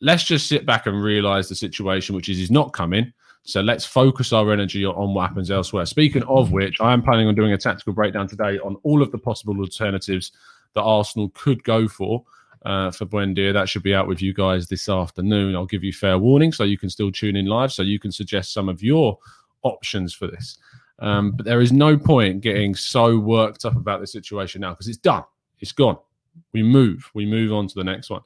let's 0.01 0.23
just 0.23 0.47
sit 0.47 0.65
back 0.65 0.87
and 0.87 0.99
realize 0.99 1.47
the 1.47 1.53
situation, 1.53 2.15
which 2.15 2.27
is 2.27 2.39
he's 2.39 2.49
not 2.49 2.73
coming. 2.73 3.13
So 3.43 3.61
let's 3.61 3.85
focus 3.85 4.31
our 4.31 4.51
energy 4.53 4.85
on 4.85 5.13
what 5.13 5.27
happens 5.27 5.51
elsewhere. 5.51 5.85
Speaking 5.85 6.23
of 6.23 6.51
which, 6.51 6.79
I 6.79 6.93
am 6.93 7.01
planning 7.01 7.27
on 7.27 7.35
doing 7.35 7.51
a 7.51 7.57
tactical 7.57 7.93
breakdown 7.93 8.27
today 8.27 8.57
on 8.59 8.77
all 8.83 9.01
of 9.01 9.11
the 9.11 9.17
possible 9.17 9.59
alternatives 9.59 10.31
that 10.73 10.81
Arsenal 10.81 11.29
could 11.33 11.63
go 11.63 11.87
for 11.87 12.23
uh, 12.65 12.91
for 12.91 13.05
Buendia. 13.05 13.51
That 13.51 13.67
should 13.67 13.83
be 13.83 13.93
out 13.93 14.07
with 14.07 14.21
you 14.21 14.33
guys 14.33 14.67
this 14.67 14.87
afternoon. 14.87 15.55
I'll 15.55 15.65
give 15.65 15.83
you 15.83 15.91
fair 15.91 16.17
warning 16.17 16.53
so 16.53 16.63
you 16.63 16.77
can 16.77 16.89
still 16.89 17.11
tune 17.11 17.35
in 17.35 17.45
live, 17.45 17.73
so 17.73 17.83
you 17.83 17.99
can 17.99 18.13
suggest 18.13 18.53
some 18.53 18.69
of 18.69 18.81
your 18.81 19.19
options 19.63 20.13
for 20.13 20.27
this. 20.27 20.57
Um, 20.99 21.31
but 21.31 21.45
there 21.45 21.59
is 21.59 21.73
no 21.73 21.97
point 21.97 22.41
getting 22.41 22.75
so 22.75 23.19
worked 23.19 23.65
up 23.65 23.75
about 23.75 23.99
the 23.99 24.07
situation 24.07 24.61
now 24.61 24.71
because 24.71 24.87
it's 24.87 24.97
done. 24.97 25.23
It's 25.59 25.73
gone 25.73 25.97
we 26.53 26.63
move 26.63 27.09
we 27.13 27.25
move 27.25 27.51
on 27.51 27.67
to 27.67 27.75
the 27.75 27.83
next 27.83 28.09
one. 28.09 28.21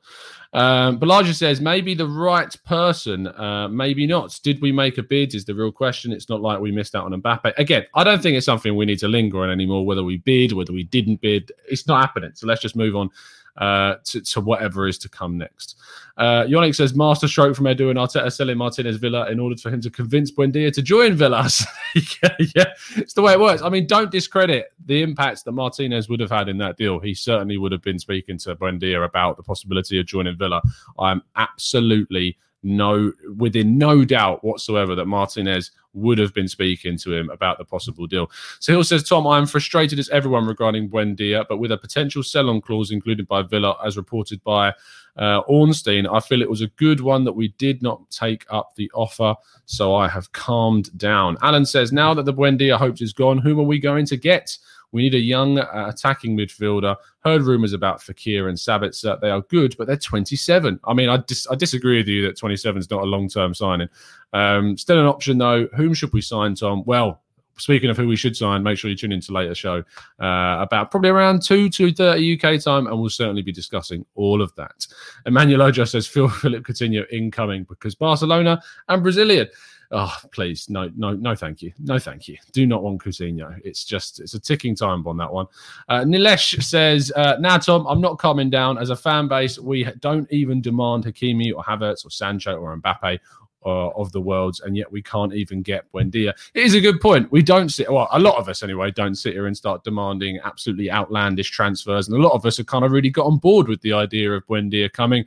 Um 0.53 0.99
Balaja 0.99 1.33
says 1.33 1.61
maybe 1.61 1.93
the 1.93 2.07
right 2.07 2.55
person 2.65 3.27
uh 3.27 3.67
maybe 3.69 4.05
not. 4.07 4.39
Did 4.43 4.61
we 4.61 4.71
make 4.71 4.97
a 4.97 5.03
bid 5.03 5.33
is 5.35 5.45
the 5.45 5.55
real 5.55 5.71
question. 5.71 6.11
It's 6.11 6.29
not 6.29 6.41
like 6.41 6.59
we 6.59 6.71
missed 6.71 6.95
out 6.95 7.11
on 7.11 7.21
Mbappe. 7.21 7.53
Again 7.57 7.85
I 7.95 8.03
don't 8.03 8.21
think 8.21 8.37
it's 8.37 8.45
something 8.45 8.75
we 8.75 8.85
need 8.85 8.99
to 8.99 9.07
linger 9.07 9.43
on 9.43 9.49
anymore 9.49 9.85
whether 9.85 10.03
we 10.03 10.17
bid 10.17 10.53
whether 10.53 10.73
we 10.73 10.83
didn't 10.83 11.21
bid. 11.21 11.51
It's 11.69 11.87
not 11.87 12.01
happening. 12.01 12.31
So 12.35 12.47
let's 12.47 12.61
just 12.61 12.75
move 12.75 12.95
on 12.95 13.09
uh, 13.57 13.95
to, 14.03 14.21
to, 14.21 14.41
whatever 14.41 14.87
is 14.87 14.97
to 14.99 15.09
come 15.09 15.37
next. 15.37 15.77
Uh, 16.17 16.43
Yannick 16.43 16.75
says, 16.75 16.95
Master 16.95 17.27
stroke 17.27 17.55
from 17.55 17.65
Edu 17.65 17.89
and 17.89 17.99
Arteta 17.99 18.31
selling 18.31 18.57
Martinez 18.57 18.97
Villa 18.97 19.29
in 19.29 19.39
order 19.39 19.55
for 19.55 19.69
him 19.69 19.81
to 19.81 19.89
convince 19.89 20.31
Buendia 20.31 20.71
to 20.73 20.81
join 20.81 21.13
Villa. 21.13 21.47
yeah, 21.95 22.35
yeah, 22.55 22.73
it's 22.95 23.13
the 23.13 23.21
way 23.21 23.33
it 23.33 23.39
works. 23.39 23.61
I 23.61 23.69
mean, 23.69 23.87
don't 23.87 24.11
discredit 24.11 24.71
the 24.85 25.01
impacts 25.01 25.43
that 25.43 25.51
Martinez 25.51 26.09
would 26.09 26.19
have 26.19 26.31
had 26.31 26.49
in 26.49 26.57
that 26.59 26.77
deal. 26.77 26.99
He 26.99 27.13
certainly 27.13 27.57
would 27.57 27.71
have 27.71 27.81
been 27.81 27.99
speaking 27.99 28.37
to 28.39 28.55
Buendia 28.55 29.05
about 29.05 29.37
the 29.37 29.43
possibility 29.43 29.99
of 29.99 30.05
joining 30.05 30.37
Villa. 30.37 30.61
I'm 30.99 31.21
absolutely 31.35 32.37
no 32.67 33.11
within 33.37 33.77
no 33.77 34.03
doubt 34.03 34.43
whatsoever 34.43 34.95
that 34.95 35.05
Martinez 35.05 35.71
would 35.93 36.17
have 36.17 36.33
been 36.33 36.47
speaking 36.47 36.97
to 36.97 37.13
him 37.13 37.29
about 37.29 37.57
the 37.57 37.65
possible 37.65 38.05
deal. 38.05 38.29
So 38.59 38.73
Hill 38.73 38.83
says, 38.83 39.03
Tom, 39.03 39.25
I 39.25 39.37
am 39.39 39.47
frustrated 39.47 39.97
as 39.97 40.09
everyone 40.09 40.45
regarding 40.45 40.89
Buendia, 40.89 41.45
but 41.49 41.57
with 41.57 41.71
a 41.71 41.77
potential 41.77 42.21
sell-on 42.21 42.61
clause 42.61 42.91
included 42.91 43.27
by 43.27 43.41
Villa, 43.41 43.75
as 43.83 43.97
reported 43.97 44.43
by 44.43 44.73
uh, 45.17 45.39
Ornstein, 45.47 46.05
I 46.05 46.19
feel 46.19 46.43
it 46.43 46.49
was 46.49 46.61
a 46.61 46.67
good 46.67 46.99
one 46.99 47.23
that 47.23 47.33
we 47.33 47.47
did 47.57 47.81
not 47.81 48.07
take 48.11 48.45
up 48.51 48.75
the 48.75 48.91
offer. 48.93 49.33
So 49.65 49.95
I 49.95 50.07
have 50.07 50.31
calmed 50.33 50.95
down. 50.97 51.37
Alan 51.41 51.65
says, 51.65 51.91
now 51.91 52.13
that 52.13 52.25
the 52.25 52.33
Buendia 52.33 52.77
hopes 52.77 53.01
is 53.01 53.13
gone, 53.13 53.39
whom 53.39 53.59
are 53.59 53.63
we 53.63 53.79
going 53.79 54.05
to 54.05 54.17
get? 54.17 54.55
We 54.91 55.01
need 55.01 55.15
a 55.15 55.19
young 55.19 55.59
uh, 55.59 55.91
attacking 55.93 56.37
midfielder. 56.37 56.95
Heard 57.19 57.41
rumours 57.43 57.73
about 57.73 57.99
Fekir 57.99 58.49
and 58.49 58.57
Sabitzer. 58.57 59.19
They 59.19 59.29
are 59.29 59.41
good, 59.41 59.75
but 59.77 59.87
they're 59.87 59.97
27. 59.97 60.79
I 60.83 60.93
mean, 60.93 61.09
I, 61.09 61.17
dis- 61.17 61.47
I 61.49 61.55
disagree 61.55 61.97
with 61.97 62.07
you 62.07 62.23
that 62.23 62.37
27 62.37 62.79
is 62.79 62.89
not 62.89 63.03
a 63.03 63.05
long 63.05 63.27
term 63.27 63.53
signing. 63.53 63.89
Um, 64.33 64.77
still 64.77 64.99
an 64.99 65.05
option, 65.05 65.37
though. 65.37 65.67
Whom 65.75 65.93
should 65.93 66.13
we 66.13 66.21
sign, 66.21 66.55
Tom? 66.55 66.83
Well, 66.85 67.21
speaking 67.57 67.89
of 67.89 67.97
who 67.97 68.07
we 68.07 68.15
should 68.15 68.35
sign, 68.35 68.63
make 68.63 68.77
sure 68.77 68.89
you 68.89 68.95
tune 68.95 69.11
into 69.11 69.33
later 69.33 69.55
show 69.55 69.83
uh, 70.21 70.57
about 70.59 70.91
probably 70.91 71.09
around 71.09 71.41
2 71.41 71.69
to 71.69 71.91
30 71.91 72.39
UK 72.39 72.61
time, 72.61 72.87
and 72.87 72.99
we'll 72.99 73.09
certainly 73.09 73.41
be 73.41 73.51
discussing 73.51 74.05
all 74.15 74.41
of 74.41 74.53
that. 74.55 74.87
Emmanuel 75.25 75.63
Ojo 75.63 75.83
says 75.85 76.07
Phil 76.07 76.29
Philip 76.29 76.65
Coutinho 76.65 77.05
incoming 77.11 77.63
because 77.65 77.95
Barcelona 77.95 78.61
and 78.87 79.03
Brazilian. 79.03 79.47
Oh, 79.91 80.13
please, 80.31 80.69
no, 80.69 80.91
no, 80.97 81.13
no, 81.13 81.33
thank 81.33 81.61
you, 81.61 81.71
no, 81.79 81.97
thank 81.97 82.27
you. 82.27 82.37
Do 82.51 82.67
not 82.67 82.83
want 82.83 83.01
Coutinho. 83.01 83.59
It's 83.63 83.85
just 83.85 84.19
it's 84.19 84.33
a 84.33 84.39
ticking 84.39 84.75
time 84.75 85.01
bomb 85.01 85.17
that 85.17 85.31
one. 85.31 85.47
Uh, 85.87 86.01
Nilesh 86.01 86.61
says, 86.61 87.11
uh, 87.15 87.37
"Now, 87.39 87.57
Tom, 87.57 87.85
I'm 87.87 88.01
not 88.01 88.17
calming 88.17 88.49
down. 88.49 88.77
As 88.77 88.89
a 88.89 88.95
fan 88.97 89.29
base, 89.29 89.57
we 89.57 89.85
don't 89.99 90.29
even 90.31 90.61
demand 90.61 91.05
Hakimi 91.05 91.53
or 91.55 91.63
Havertz 91.63 92.05
or 92.05 92.09
Sancho 92.09 92.57
or 92.57 92.77
Mbappe 92.77 93.19
uh, 93.65 93.89
of 93.89 94.11
the 94.11 94.21
worlds, 94.21 94.59
and 94.61 94.75
yet 94.75 94.91
we 94.91 95.01
can't 95.01 95.33
even 95.33 95.61
get 95.61 95.91
Buendia. 95.91 96.33
It 96.53 96.63
is 96.63 96.73
a 96.73 96.81
good 96.81 97.01
point. 97.01 97.31
We 97.31 97.41
don't 97.41 97.69
sit, 97.69 97.91
well, 97.91 98.07
a 98.11 98.19
lot 98.19 98.37
of 98.37 98.49
us 98.49 98.63
anyway, 98.63 98.91
don't 98.91 99.15
sit 99.15 99.33
here 99.33 99.47
and 99.47 99.55
start 99.55 99.83
demanding 99.83 100.39
absolutely 100.43 100.91
outlandish 100.91 101.51
transfers, 101.51 102.07
and 102.07 102.17
a 102.17 102.21
lot 102.21 102.33
of 102.33 102.45
us 102.45 102.57
have 102.57 102.65
kind 102.65 102.85
of 102.85 102.91
really 102.91 103.09
got 103.09 103.25
on 103.25 103.37
board 103.37 103.67
with 103.67 103.81
the 103.81 103.93
idea 103.93 104.31
of 104.31 104.45
Buendia 104.47 104.91
coming 104.91 105.25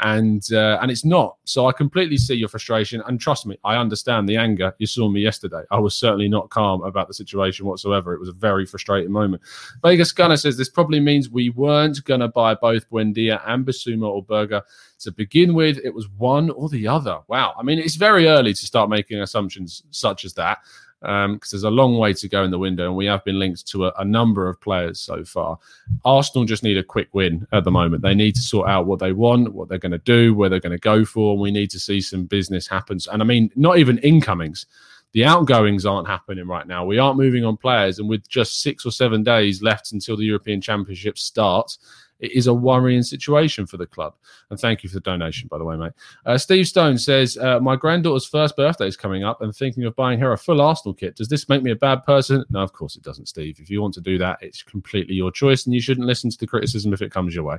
and 0.00 0.46
uh, 0.52 0.78
and 0.82 0.90
it's 0.90 1.04
not. 1.04 1.36
So 1.44 1.66
I 1.66 1.72
completely 1.72 2.18
see 2.18 2.34
your 2.34 2.48
frustration, 2.48 3.02
and 3.06 3.18
trust 3.18 3.46
me, 3.46 3.58
I 3.64 3.76
understand 3.76 4.28
the 4.28 4.36
anger. 4.36 4.74
You 4.78 4.86
saw 4.86 5.08
me 5.08 5.20
yesterday. 5.20 5.62
I 5.70 5.78
was 5.78 5.96
certainly 5.96 6.28
not 6.28 6.50
calm 6.50 6.82
about 6.82 7.08
the 7.08 7.14
situation 7.14 7.66
whatsoever. 7.66 8.12
It 8.12 8.20
was 8.20 8.28
a 8.28 8.32
very 8.32 8.66
frustrating 8.66 9.10
moment. 9.10 9.42
Vegas 9.82 10.12
Gunner 10.12 10.36
says 10.36 10.56
this 10.56 10.68
probably 10.68 11.00
means 11.00 11.30
we 11.30 11.50
weren't 11.50 12.04
going 12.04 12.20
to 12.20 12.28
buy 12.28 12.54
both 12.54 12.88
Buendia 12.90 13.40
and 13.46 13.66
Bissouma 13.66 14.06
or 14.06 14.22
Berger 14.22 14.62
to 15.00 15.12
begin 15.12 15.54
with. 15.54 15.78
It 15.82 15.94
was 15.94 16.08
one 16.10 16.50
or 16.50 16.68
the 16.68 16.88
other. 16.88 17.20
Wow. 17.28 17.54
I 17.58 17.62
mean, 17.62 17.78
it's 17.78 17.96
very 17.96 18.26
early 18.26 18.52
to 18.52 18.66
start 18.66 18.90
making 18.90 19.20
assumptions 19.20 19.82
such 19.90 20.24
as 20.24 20.34
that 20.34 20.58
because 21.06 21.24
um, 21.24 21.38
there's 21.52 21.62
a 21.62 21.70
long 21.70 21.98
way 21.98 22.12
to 22.12 22.28
go 22.28 22.42
in 22.42 22.50
the 22.50 22.58
window, 22.58 22.86
and 22.86 22.96
we 22.96 23.06
have 23.06 23.24
been 23.24 23.38
linked 23.38 23.64
to 23.68 23.86
a, 23.86 23.92
a, 23.98 24.04
number 24.04 24.48
of 24.48 24.60
players 24.60 24.98
so 24.98 25.24
far. 25.24 25.56
Arsenal 26.04 26.44
just 26.44 26.64
need 26.64 26.76
a 26.76 26.82
quick 26.82 27.08
win 27.12 27.46
at 27.52 27.62
the 27.62 27.70
moment. 27.70 28.02
They 28.02 28.14
need 28.14 28.34
to 28.34 28.40
sort 28.42 28.68
out 28.68 28.86
what 28.86 28.98
they 28.98 29.12
want, 29.12 29.54
what 29.54 29.68
they're 29.68 29.78
going 29.78 29.92
to 29.92 29.98
do, 29.98 30.34
where 30.34 30.48
they're 30.48 30.58
going 30.58 30.72
to 30.72 30.78
go 30.78 31.04
for, 31.04 31.32
and 31.32 31.40
we 31.40 31.52
need 31.52 31.70
to 31.70 31.78
see 31.78 32.00
some 32.00 32.24
business 32.24 32.66
happen. 32.66 32.98
And 33.12 33.22
I 33.22 33.24
mean, 33.24 33.52
not 33.54 33.78
even 33.78 33.98
incomings. 33.98 34.66
The 35.12 35.24
outgoings 35.24 35.86
aren't 35.86 36.08
happening 36.08 36.48
right 36.48 36.66
now. 36.66 36.84
We 36.84 36.98
aren't 36.98 37.18
moving 37.18 37.44
on 37.44 37.56
players, 37.56 38.00
and 38.00 38.08
with 38.08 38.28
just 38.28 38.60
six 38.60 38.84
or 38.84 38.90
seven 38.90 39.22
days 39.22 39.62
left 39.62 39.92
until 39.92 40.16
the 40.16 40.24
European 40.24 40.60
Championship 40.60 41.18
starts, 41.18 41.78
it 42.20 42.32
is 42.32 42.46
a 42.46 42.54
worrying 42.54 43.02
situation 43.02 43.66
for 43.66 43.76
the 43.76 43.86
club. 43.86 44.14
And 44.50 44.58
thank 44.58 44.82
you 44.82 44.88
for 44.88 44.94
the 44.94 45.00
donation, 45.00 45.48
by 45.48 45.58
the 45.58 45.64
way, 45.64 45.76
mate. 45.76 45.92
Uh, 46.24 46.38
Steve 46.38 46.66
Stone 46.66 46.98
says, 46.98 47.36
uh, 47.36 47.60
My 47.60 47.76
granddaughter's 47.76 48.26
first 48.26 48.56
birthday 48.56 48.86
is 48.86 48.96
coming 48.96 49.24
up 49.24 49.42
and 49.42 49.54
thinking 49.54 49.84
of 49.84 49.96
buying 49.96 50.18
her 50.20 50.32
a 50.32 50.38
full 50.38 50.60
Arsenal 50.60 50.94
kit. 50.94 51.16
Does 51.16 51.28
this 51.28 51.48
make 51.48 51.62
me 51.62 51.70
a 51.70 51.76
bad 51.76 52.04
person? 52.04 52.44
No, 52.50 52.60
of 52.60 52.72
course 52.72 52.96
it 52.96 53.02
doesn't, 53.02 53.26
Steve. 53.26 53.58
If 53.60 53.70
you 53.70 53.82
want 53.82 53.94
to 53.94 54.00
do 54.00 54.18
that, 54.18 54.38
it's 54.40 54.62
completely 54.62 55.14
your 55.14 55.30
choice 55.30 55.66
and 55.66 55.74
you 55.74 55.80
shouldn't 55.80 56.06
listen 56.06 56.30
to 56.30 56.38
the 56.38 56.46
criticism 56.46 56.92
if 56.92 57.02
it 57.02 57.12
comes 57.12 57.34
your 57.34 57.44
way. 57.44 57.58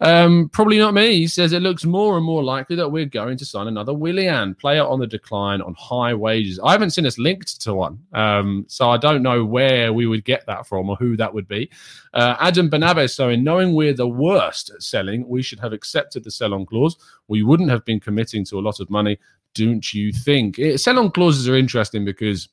Um, 0.00 0.48
probably 0.48 0.78
not 0.78 0.94
me. 0.94 1.14
He 1.14 1.26
says, 1.26 1.52
It 1.52 1.62
looks 1.62 1.84
more 1.84 2.16
and 2.16 2.24
more 2.24 2.42
likely 2.42 2.76
that 2.76 2.88
we're 2.88 3.06
going 3.06 3.36
to 3.38 3.44
sign 3.44 3.68
another 3.68 3.94
Willian, 3.94 4.54
player 4.54 4.84
on 4.84 5.00
the 5.00 5.06
decline 5.06 5.60
on 5.60 5.74
high 5.74 6.14
wages. 6.14 6.58
I 6.62 6.72
haven't 6.72 6.90
seen 6.90 7.06
us 7.06 7.18
linked 7.18 7.60
to 7.62 7.74
one. 7.74 8.00
Um, 8.12 8.64
so 8.68 8.90
I 8.90 8.96
don't 8.96 9.22
know 9.22 9.44
where 9.44 9.92
we 9.92 10.06
would 10.06 10.24
get 10.24 10.46
that 10.46 10.66
from 10.66 10.88
or 10.90 10.96
who 10.96 11.16
that 11.16 11.32
would 11.32 11.48
be. 11.48 11.70
Uh, 12.14 12.36
Adam 12.40 12.70
Benabe, 12.70 13.08
so 13.10 13.28
in 13.28 13.44
knowing 13.44 13.72
we're 13.72 13.91
the 13.92 14.08
worst 14.08 14.70
at 14.70 14.82
selling, 14.82 15.26
we 15.28 15.42
should 15.42 15.60
have 15.60 15.72
accepted 15.72 16.24
the 16.24 16.30
sell 16.30 16.54
on 16.54 16.66
clause. 16.66 16.96
We 17.28 17.42
wouldn't 17.42 17.70
have 17.70 17.84
been 17.84 18.00
committing 18.00 18.44
to 18.46 18.58
a 18.58 18.60
lot 18.60 18.80
of 18.80 18.90
money, 18.90 19.18
don't 19.54 19.92
you 19.92 20.12
think? 20.12 20.58
Eh, 20.58 20.72
it, 20.72 20.78
sell 20.78 20.98
on 20.98 21.10
clauses 21.10 21.48
are 21.48 21.56
interesting 21.56 22.04
because 22.04 22.48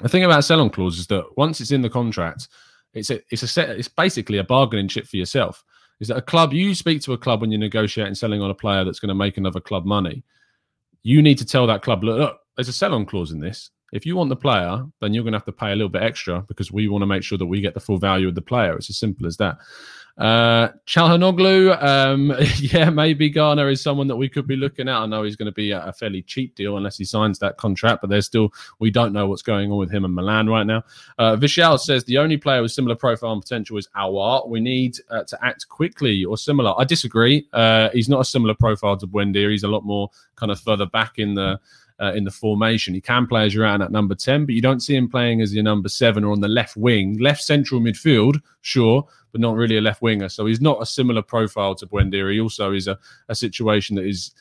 the 0.00 0.08
thing 0.08 0.24
about 0.24 0.44
sell 0.44 0.60
on 0.60 0.70
clause 0.70 0.98
is 0.98 1.06
that 1.08 1.24
once 1.36 1.60
it's 1.60 1.72
in 1.72 1.82
the 1.82 1.90
contract, 1.90 2.48
it's 2.94 3.10
a 3.10 3.20
it's 3.30 3.42
a 3.42 3.48
set, 3.48 3.70
it's 3.70 3.88
basically 3.88 4.38
a 4.38 4.44
bargaining 4.44 4.88
chip 4.88 5.06
for 5.06 5.16
yourself. 5.16 5.64
Is 6.00 6.08
that 6.08 6.16
a 6.16 6.22
club 6.22 6.52
you 6.52 6.74
speak 6.74 7.02
to 7.02 7.12
a 7.12 7.18
club 7.18 7.40
when 7.40 7.50
you're 7.50 7.58
negotiating 7.58 8.14
selling 8.14 8.40
on 8.40 8.50
a 8.50 8.54
player 8.54 8.84
that's 8.84 9.00
going 9.00 9.08
to 9.08 9.14
make 9.14 9.36
another 9.36 9.60
club 9.60 9.84
money? 9.84 10.22
You 11.02 11.22
need 11.22 11.38
to 11.38 11.44
tell 11.44 11.66
that 11.66 11.82
club, 11.82 12.04
look, 12.04 12.18
look 12.18 12.38
there's 12.56 12.68
a 12.68 12.72
sell 12.72 12.94
on 12.94 13.06
clause 13.06 13.32
in 13.32 13.40
this. 13.40 13.70
If 13.92 14.04
you 14.04 14.16
want 14.16 14.28
the 14.28 14.36
player, 14.36 14.84
then 15.00 15.14
you're 15.14 15.24
going 15.24 15.32
to 15.32 15.38
have 15.38 15.46
to 15.46 15.52
pay 15.52 15.72
a 15.72 15.76
little 15.76 15.88
bit 15.88 16.02
extra 16.02 16.42
because 16.42 16.70
we 16.70 16.88
want 16.88 17.02
to 17.02 17.06
make 17.06 17.22
sure 17.22 17.38
that 17.38 17.46
we 17.46 17.60
get 17.60 17.74
the 17.74 17.80
full 17.80 17.98
value 17.98 18.28
of 18.28 18.34
the 18.34 18.42
player. 18.42 18.76
It's 18.76 18.90
as 18.90 18.98
simple 18.98 19.26
as 19.26 19.36
that. 19.38 19.58
Uh, 20.18 20.72
Calhanoglu, 20.84 21.80
um, 21.80 22.34
yeah, 22.56 22.90
maybe 22.90 23.30
Garner 23.30 23.68
is 23.68 23.80
someone 23.80 24.08
that 24.08 24.16
we 24.16 24.28
could 24.28 24.48
be 24.48 24.56
looking 24.56 24.88
at. 24.88 24.96
I 24.96 25.06
know 25.06 25.22
he's 25.22 25.36
going 25.36 25.46
to 25.46 25.52
be 25.52 25.70
a, 25.70 25.92
fairly 25.92 26.22
cheap 26.22 26.56
deal 26.56 26.76
unless 26.76 26.98
he 26.98 27.04
signs 27.04 27.38
that 27.38 27.56
contract, 27.56 28.00
but 28.00 28.10
there's 28.10 28.26
still, 28.26 28.52
we 28.80 28.90
don't 28.90 29.12
know 29.12 29.28
what's 29.28 29.42
going 29.42 29.70
on 29.70 29.78
with 29.78 29.92
him 29.92 30.04
and 30.04 30.14
Milan 30.14 30.48
right 30.48 30.66
now. 30.66 30.82
Uh, 31.18 31.36
Vishal 31.36 31.78
says 31.78 32.04
the 32.04 32.18
only 32.18 32.36
player 32.36 32.60
with 32.60 32.72
similar 32.72 32.96
profile 32.96 33.32
and 33.32 33.40
potential 33.40 33.78
is 33.78 33.88
Aouar. 33.96 34.48
We 34.48 34.58
need 34.58 34.98
uh, 35.08 35.22
to 35.22 35.38
act 35.44 35.68
quickly 35.68 36.24
or 36.24 36.36
similar. 36.36 36.74
I 36.76 36.84
disagree. 36.84 37.46
Uh, 37.52 37.90
he's 37.90 38.08
not 38.08 38.20
a 38.20 38.24
similar 38.24 38.54
profile 38.54 38.96
to 38.96 39.06
Buendia. 39.06 39.50
He's 39.50 39.62
a 39.62 39.68
lot 39.68 39.84
more 39.84 40.10
kind 40.34 40.50
of 40.50 40.58
further 40.58 40.86
back 40.86 41.18
in 41.18 41.34
the 41.34 41.60
uh, 42.00 42.12
in 42.14 42.24
the 42.24 42.30
formation. 42.30 42.94
He 42.94 43.00
can 43.00 43.26
play 43.26 43.44
as 43.44 43.54
your 43.54 43.64
out 43.64 43.82
at 43.82 43.90
number 43.90 44.14
10, 44.14 44.46
but 44.46 44.54
you 44.54 44.62
don't 44.62 44.80
see 44.80 44.94
him 44.94 45.08
playing 45.08 45.40
as 45.40 45.54
your 45.54 45.64
number 45.64 45.88
seven 45.88 46.24
or 46.24 46.32
on 46.32 46.40
the 46.40 46.48
left 46.48 46.76
wing. 46.76 47.18
Left 47.18 47.42
central 47.42 47.80
midfield, 47.80 48.40
sure, 48.60 49.06
but 49.32 49.40
not 49.40 49.56
really 49.56 49.76
a 49.76 49.80
left 49.80 50.02
winger. 50.02 50.28
So 50.28 50.46
he's 50.46 50.60
not 50.60 50.82
a 50.82 50.86
similar 50.86 51.22
profile 51.22 51.74
to 51.76 51.86
Buendia. 51.86 52.32
He 52.32 52.40
also 52.40 52.72
is 52.72 52.88
a, 52.88 52.98
a 53.28 53.34
situation 53.34 53.96
that 53.96 54.06
is 54.06 54.32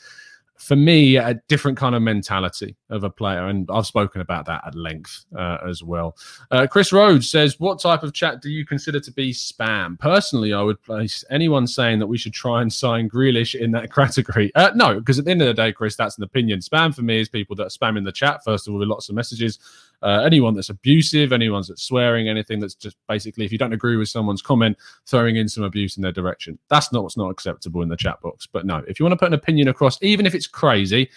for 0.57 0.75
me, 0.75 1.17
a 1.17 1.35
different 1.47 1.77
kind 1.77 1.95
of 1.95 2.01
mentality 2.01 2.75
of 2.89 3.03
a 3.03 3.09
player. 3.09 3.47
And 3.47 3.69
I've 3.71 3.85
spoken 3.85 4.21
about 4.21 4.45
that 4.45 4.65
at 4.65 4.75
length 4.75 5.25
uh, 5.37 5.57
as 5.67 5.83
well. 5.83 6.17
Uh, 6.51 6.65
Chris 6.67 6.91
Rhodes 6.91 7.29
says, 7.29 7.59
What 7.59 7.79
type 7.79 8.03
of 8.03 8.13
chat 8.13 8.41
do 8.41 8.49
you 8.49 8.65
consider 8.65 8.99
to 8.99 9.11
be 9.11 9.31
spam? 9.31 9.99
Personally, 9.99 10.53
I 10.53 10.61
would 10.61 10.81
place 10.81 11.23
anyone 11.29 11.67
saying 11.67 11.99
that 11.99 12.07
we 12.07 12.17
should 12.17 12.33
try 12.33 12.61
and 12.61 12.73
sign 12.73 13.09
Grealish 13.09 13.55
in 13.55 13.71
that 13.71 13.93
category. 13.95 14.51
Uh, 14.55 14.71
no, 14.75 14.99
because 14.99 15.19
at 15.19 15.25
the 15.25 15.31
end 15.31 15.41
of 15.41 15.47
the 15.47 15.53
day, 15.53 15.71
Chris, 15.71 15.95
that's 15.95 16.17
an 16.17 16.23
opinion. 16.23 16.59
Spam 16.59 16.93
for 16.93 17.03
me 17.03 17.19
is 17.19 17.29
people 17.29 17.55
that 17.55 17.63
are 17.63 17.69
spamming 17.69 18.03
the 18.03 18.11
chat, 18.11 18.43
first 18.43 18.67
of 18.67 18.73
all, 18.73 18.79
with 18.79 18.87
lots 18.87 19.09
of 19.09 19.15
messages. 19.15 19.59
Uh, 20.01 20.21
anyone 20.25 20.53
that's 20.53 20.69
abusive, 20.69 21.33
anyone 21.33 21.63
that's 21.67 21.83
swearing, 21.83 22.29
anything 22.29 22.59
that's 22.59 22.75
just 22.75 22.95
basically, 23.07 23.45
if 23.45 23.51
you 23.51 23.57
don't 23.57 23.73
agree 23.73 23.97
with 23.97 24.09
someone's 24.09 24.41
comment, 24.41 24.77
throwing 25.05 25.37
in 25.37 25.49
some 25.49 25.63
abuse 25.63 25.97
in 25.97 26.03
their 26.03 26.11
direction. 26.11 26.57
That's 26.69 26.91
not 26.91 27.03
what's 27.03 27.17
not 27.17 27.29
acceptable 27.29 27.81
in 27.81 27.89
the 27.89 27.97
chat 27.97 28.21
box. 28.21 28.47
But 28.47 28.65
no, 28.65 28.83
if 28.87 28.99
you 28.99 29.05
want 29.05 29.13
to 29.13 29.17
put 29.17 29.29
an 29.29 29.33
opinion 29.33 29.69
across, 29.69 29.97
even 30.03 30.25
if 30.25 30.35
it's 30.35 30.47
crazy, 30.47 31.09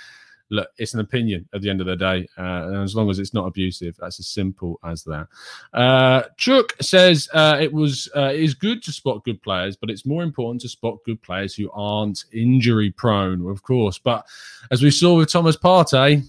look, 0.50 0.68
it's 0.78 0.94
an 0.94 1.00
opinion 1.00 1.48
at 1.54 1.62
the 1.62 1.70
end 1.70 1.80
of 1.80 1.86
the 1.86 1.96
day. 1.96 2.28
Uh, 2.36 2.68
and 2.68 2.76
as 2.82 2.94
long 2.94 3.08
as 3.08 3.18
it's 3.18 3.34
not 3.34 3.46
abusive, 3.46 3.96
that's 3.98 4.18
as 4.18 4.26
simple 4.26 4.78
as 4.84 5.04
that. 5.04 5.28
Uh, 5.72 6.22
Chuck 6.36 6.74
says 6.80 7.28
uh, 7.32 7.56
it 7.60 7.72
was 7.72 8.08
uh, 8.16 8.32
it 8.32 8.40
is 8.40 8.54
good 8.54 8.82
to 8.82 8.92
spot 8.92 9.24
good 9.24 9.40
players, 9.42 9.76
but 9.76 9.90
it's 9.90 10.06
more 10.06 10.22
important 10.22 10.60
to 10.62 10.68
spot 10.68 10.98
good 11.06 11.22
players 11.22 11.54
who 11.54 11.70
aren't 11.72 12.24
injury 12.32 12.90
prone, 12.90 13.48
of 13.48 13.62
course. 13.62 13.98
But 13.98 14.26
as 14.70 14.82
we 14.82 14.90
saw 14.90 15.16
with 15.16 15.30
Thomas 15.30 15.56
Partey, 15.56 16.26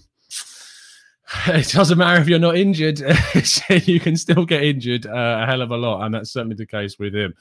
it 1.46 1.68
doesn't 1.68 1.98
matter 1.98 2.20
if 2.20 2.28
you're 2.28 2.38
not 2.38 2.56
injured, 2.56 3.00
you 3.86 4.00
can 4.00 4.16
still 4.16 4.44
get 4.44 4.62
injured 4.62 5.06
uh, 5.06 5.40
a 5.42 5.46
hell 5.46 5.62
of 5.62 5.70
a 5.70 5.76
lot. 5.76 6.04
And 6.04 6.14
that's 6.14 6.30
certainly 6.30 6.56
the 6.56 6.66
case 6.66 6.98
with 6.98 7.14
him. 7.14 7.34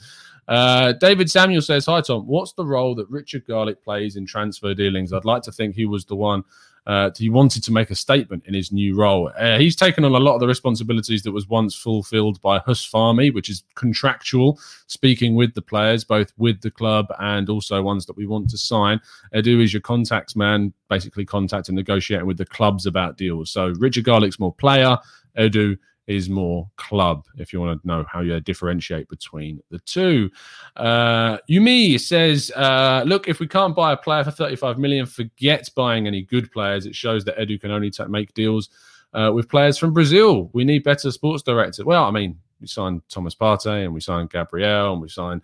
Uh, 0.48 0.94
David 0.94 1.30
Samuel 1.30 1.62
says, 1.62 1.86
Hi, 1.86 2.02
Tom. 2.02 2.26
What's 2.28 2.54
the 2.54 2.66
role 2.66 2.96
that 2.96 3.10
Richard 3.10 3.46
Garlick 3.46 3.84
plays 3.84 4.16
in 4.16 4.26
transfer 4.26 4.74
dealings? 4.74 5.14
I'd 5.14 5.26
like 5.26 5.44
to 5.44 5.52
think 5.52 5.76
he 5.76 5.86
was 5.86 6.06
the 6.06 6.16
one 6.16 6.44
uh, 6.88 7.12
he 7.16 7.30
wanted 7.30 7.64
to 7.64 7.72
make 7.72 7.92
a 7.92 7.96
statement 7.96 8.44
in 8.48 8.54
his 8.54 8.72
new 8.72 8.96
role. 8.96 9.32
Uh, 9.38 9.58
he's 9.58 9.76
taken 9.76 10.04
on 10.04 10.14
a 10.14 10.20
lot 10.20 10.34
of 10.34 10.40
the 10.40 10.48
responsibilities 10.48 11.22
that 11.24 11.32
was 11.32 11.48
once 11.48 11.76
fulfilled 11.76 12.42
by 12.42 12.60
Huss 12.60 12.90
Fahmy, 12.90 13.34
which 13.34 13.50
is 13.50 13.64
contractual, 13.76 14.60
speaking 14.88 15.36
with 15.36 15.54
the 15.54 15.62
players, 15.62 16.04
both 16.04 16.34
with 16.38 16.60
the 16.62 16.72
club 16.72 17.08
and 17.20 17.50
also 17.50 17.82
ones 17.82 18.06
that 18.06 18.18
we 18.18 18.26
want 18.26 18.50
to 18.50 18.58
sign. 18.58 19.00
Edu 19.36 19.62
is 19.64 19.74
your 19.74 19.82
contacts 19.82 20.36
man, 20.36 20.74
basically 20.90 21.26
contacting, 21.26 21.74
and 21.74 21.78
negotiating 21.78 22.28
with 22.28 22.38
the 22.38 22.46
clubs 22.46 22.86
about 22.86 23.18
deals. 23.18 23.52
So 23.52 23.74
Richard 23.78 24.06
Garlick's 24.06 24.40
more 24.40 24.54
player, 24.54 24.98
Edu 25.38 25.78
is 26.12 26.30
more 26.30 26.70
club 26.76 27.26
if 27.38 27.54
you 27.54 27.62
want 27.62 27.82
to 27.82 27.88
know 27.88 28.06
how 28.12 28.20
you 28.20 28.40
differentiate 28.42 29.08
between 29.08 29.62
the 29.70 29.80
two. 29.80 30.30
Uh, 30.76 31.38
Yumi 31.50 32.00
says, 32.00 32.52
uh, 32.56 33.04
look, 33.06 33.28
if 33.28 33.40
we 33.40 33.48
can't 33.48 33.76
buy 33.76 33.94
a 33.94 33.98
player 33.98 34.24
for 34.24 34.32
35 34.32 34.78
million, 34.78 35.06
forget 35.06 35.70
buying 35.76 36.08
any 36.08 36.22
good 36.22 36.52
players. 36.52 36.86
It 36.86 36.96
shows 36.96 37.24
that 37.26 37.38
Edu 37.38 37.60
can 37.60 37.72
only 37.72 37.90
t- 37.90 38.04
make 38.06 38.34
deals 38.34 38.70
uh, 39.14 39.32
with 39.34 39.50
players 39.50 39.78
from 39.78 39.94
Brazil. 39.94 40.50
We 40.54 40.66
need 40.66 40.84
better 40.84 41.12
sports 41.12 41.44
directors. 41.44 41.86
Well, 41.86 42.04
I 42.04 42.12
mean, 42.12 42.38
we 42.62 42.68
signed 42.68 43.02
Thomas 43.10 43.36
Partey 43.36 43.84
and 43.84 43.94
we 43.94 44.00
signed 44.00 44.30
Gabriel 44.30 44.94
and 44.94 45.02
we 45.02 45.10
signed 45.10 45.42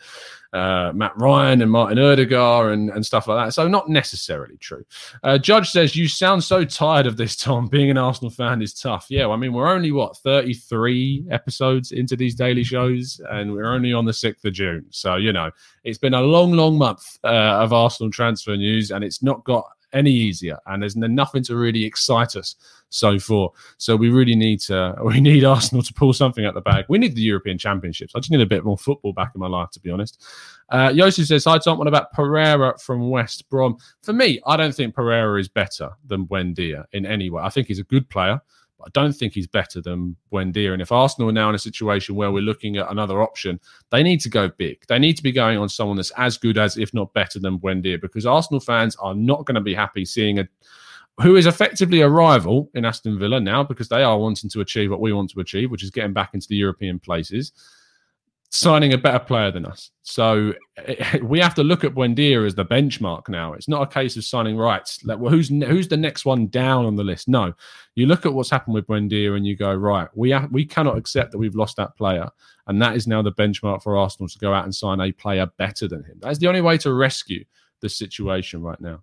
uh, 0.53 0.91
Matt 0.93 1.13
Ryan 1.17 1.62
and 1.62 1.71
Martin 1.71 1.99
Odegaard 1.99 2.73
and, 2.73 2.89
and 2.91 3.06
stuff 3.06 3.27
like 3.27 3.45
that. 3.45 3.53
So 3.53 3.67
not 3.67 3.89
necessarily 3.89 4.58
true. 4.58 4.86
Uh, 5.23 5.38
Judge 5.38 5.71
says 5.71 5.95
you 5.95 6.08
sound 6.08 6.43
so 6.43 6.63
tired 6.63 7.08
of 7.08 7.17
this, 7.17 7.36
Tom. 7.36 7.67
Being 7.77 7.89
an 7.89 7.97
Arsenal 7.97 8.30
fan 8.32 8.62
is 8.62 8.73
tough. 8.73 9.08
Yeah, 9.10 9.25
well, 9.25 9.34
I 9.34 9.38
mean 9.38 9.53
we're 9.53 9.67
only 9.67 9.91
what 9.91 10.17
33 10.17 11.27
episodes 11.32 11.91
into 11.91 12.15
these 12.15 12.36
daily 12.36 12.63
shows, 12.63 13.19
and 13.30 13.51
we're 13.51 13.73
only 13.73 13.93
on 13.93 14.06
the 14.06 14.12
6th 14.12 14.45
of 14.45 14.53
June. 14.53 14.86
So 14.89 15.15
you 15.15 15.34
know 15.34 15.51
it's 15.84 15.97
been 15.97 16.13
a 16.13 16.21
long, 16.21 16.53
long 16.53 16.77
month 16.77 17.17
uh, 17.23 17.27
of 17.27 17.73
Arsenal 17.73 18.12
transfer 18.12 18.56
news, 18.56 18.91
and 18.91 19.03
it's 19.03 19.23
not 19.23 19.43
got 19.43 19.65
any 19.97 20.12
easier, 20.12 20.57
and 20.67 20.81
there's 20.81 20.95
nothing 20.95 21.43
to 21.43 21.55
really 21.55 21.83
excite 21.83 22.36
us 22.36 22.55
so 22.89 23.19
far. 23.19 23.49
So 23.77 23.95
we 23.95 24.10
really 24.10 24.36
need 24.36 24.60
to 24.62 24.95
we 25.03 25.19
need 25.19 25.43
Arsenal 25.43 25.83
to 25.83 25.93
pull 25.93 26.13
something 26.13 26.45
at 26.45 26.53
the 26.53 26.62
bag. 26.62 26.86
We 26.89 26.97
need 26.97 27.15
the 27.15 27.21
European 27.21 27.57
Championships. 27.57 28.13
I 28.15 28.19
just 28.19 28.31
need 28.31 28.41
a 28.41 28.45
bit 28.45 28.63
more 28.63 28.77
football 28.77 29.13
back 29.13 29.31
in 29.36 29.41
my 29.41 29.47
life, 29.47 29.71
to 29.71 29.79
be 29.79 29.89
honest. 29.89 30.23
Uh, 30.69 30.89
Yossi 30.89 31.25
says, 31.25 31.45
"Hi 31.45 31.57
Tom, 31.57 31.77
what 31.77 31.88
about 31.88 32.12
Pereira 32.13 32.77
from 32.79 33.10
West 33.10 33.49
Brom?" 33.49 33.77
For 34.01 34.13
me, 34.13 34.39
I 34.45 34.57
don't 34.57 34.75
think 34.75 34.95
Pereira 34.95 35.39
is 35.39 35.47
better 35.47 35.89
than 36.05 36.25
Buendia 36.25 36.86
in 36.93 37.05
any 37.05 37.29
way. 37.29 37.41
I 37.43 37.49
think 37.49 37.67
he's 37.67 37.79
a 37.79 37.83
good 37.83 38.10
player. 38.10 38.41
I 38.85 38.89
don't 38.93 39.13
think 39.13 39.33
he's 39.33 39.47
better 39.47 39.81
than 39.81 40.15
Buendia. 40.31 40.71
And 40.71 40.81
if 40.81 40.91
Arsenal 40.91 41.29
are 41.29 41.33
now 41.33 41.49
in 41.49 41.55
a 41.55 41.59
situation 41.59 42.15
where 42.15 42.31
we're 42.31 42.43
looking 42.43 42.77
at 42.77 42.91
another 42.91 43.21
option, 43.21 43.59
they 43.91 44.03
need 44.03 44.19
to 44.21 44.29
go 44.29 44.49
big. 44.49 44.83
They 44.87 44.99
need 44.99 45.17
to 45.17 45.23
be 45.23 45.31
going 45.31 45.57
on 45.57 45.69
someone 45.69 45.97
that's 45.97 46.11
as 46.11 46.37
good 46.37 46.57
as, 46.57 46.77
if 46.77 46.93
not 46.93 47.13
better 47.13 47.39
than 47.39 47.59
Buendia, 47.59 47.99
because 47.99 48.25
Arsenal 48.25 48.59
fans 48.59 48.95
are 48.97 49.15
not 49.15 49.45
going 49.45 49.55
to 49.55 49.61
be 49.61 49.73
happy 49.73 50.05
seeing 50.05 50.39
a 50.39 50.47
who 51.19 51.35
is 51.35 51.47
effectively 51.47 52.01
a 52.01 52.09
rival 52.09 52.69
in 52.75 52.85
Aston 52.85 53.17
Villa 53.17 53.39
now 53.39 53.63
because 53.63 53.89
they 53.89 54.03
are 54.03 54.19
wanting 54.19 54.51
to 54.51 54.61
achieve 54.61 54.91
what 54.91 54.99
we 54.99 55.11
want 55.11 55.31
to 55.31 55.39
achieve, 55.39 55.71
which 55.71 55.83
is 55.83 55.89
getting 55.89 56.13
back 56.13 56.35
into 56.35 56.47
the 56.47 56.55
European 56.55 56.99
places 56.99 57.53
signing 58.49 58.93
a 58.93 58.97
better 58.97 59.19
player 59.19 59.51
than 59.51 59.65
us. 59.65 59.91
So 60.03 60.53
eh, 60.77 61.17
we 61.23 61.39
have 61.39 61.55
to 61.55 61.63
look 61.63 61.83
at 61.83 61.93
Buendia 61.93 62.45
as 62.45 62.55
the 62.55 62.65
benchmark 62.65 63.27
now. 63.29 63.53
It's 63.53 63.67
not 63.67 63.81
a 63.81 63.93
case 63.93 64.15
of 64.17 64.23
signing 64.23 64.57
rights. 64.57 65.03
Like, 65.03 65.19
well, 65.19 65.31
who's 65.31 65.49
who's 65.49 65.88
the 65.88 65.97
next 65.97 66.25
one 66.25 66.47
down 66.47 66.86
on 66.86 66.95
the 66.95 67.03
list? 67.03 67.27
No, 67.27 67.53
you 67.95 68.05
look 68.05 68.25
at 68.25 68.33
what's 68.33 68.49
happened 68.49 68.75
with 68.75 68.88
Buendia 68.88 69.36
and 69.36 69.45
you 69.45 69.55
go 69.55 69.73
right. 69.73 70.07
We 70.15 70.31
ha- 70.31 70.47
we 70.51 70.65
cannot 70.65 70.97
accept 70.97 71.31
that 71.31 71.38
we've 71.38 71.55
lost 71.55 71.77
that 71.77 71.95
player, 71.97 72.29
and 72.67 72.81
that 72.81 72.95
is 72.95 73.07
now 73.07 73.21
the 73.21 73.33
benchmark 73.33 73.83
for 73.83 73.97
Arsenal 73.97 74.29
to 74.29 74.39
go 74.39 74.53
out 74.53 74.63
and 74.63 74.73
sign 74.73 75.01
a 75.01 75.12
player 75.12 75.47
better 75.57 75.88
than 75.88 76.03
him. 76.03 76.19
That's 76.21 76.39
the 76.39 76.47
only 76.47 76.62
way 76.62 76.77
to 76.79 76.93
rescue 76.93 77.43
the 77.79 77.89
situation 77.89 78.63
right 78.63 78.79
now. 78.81 79.01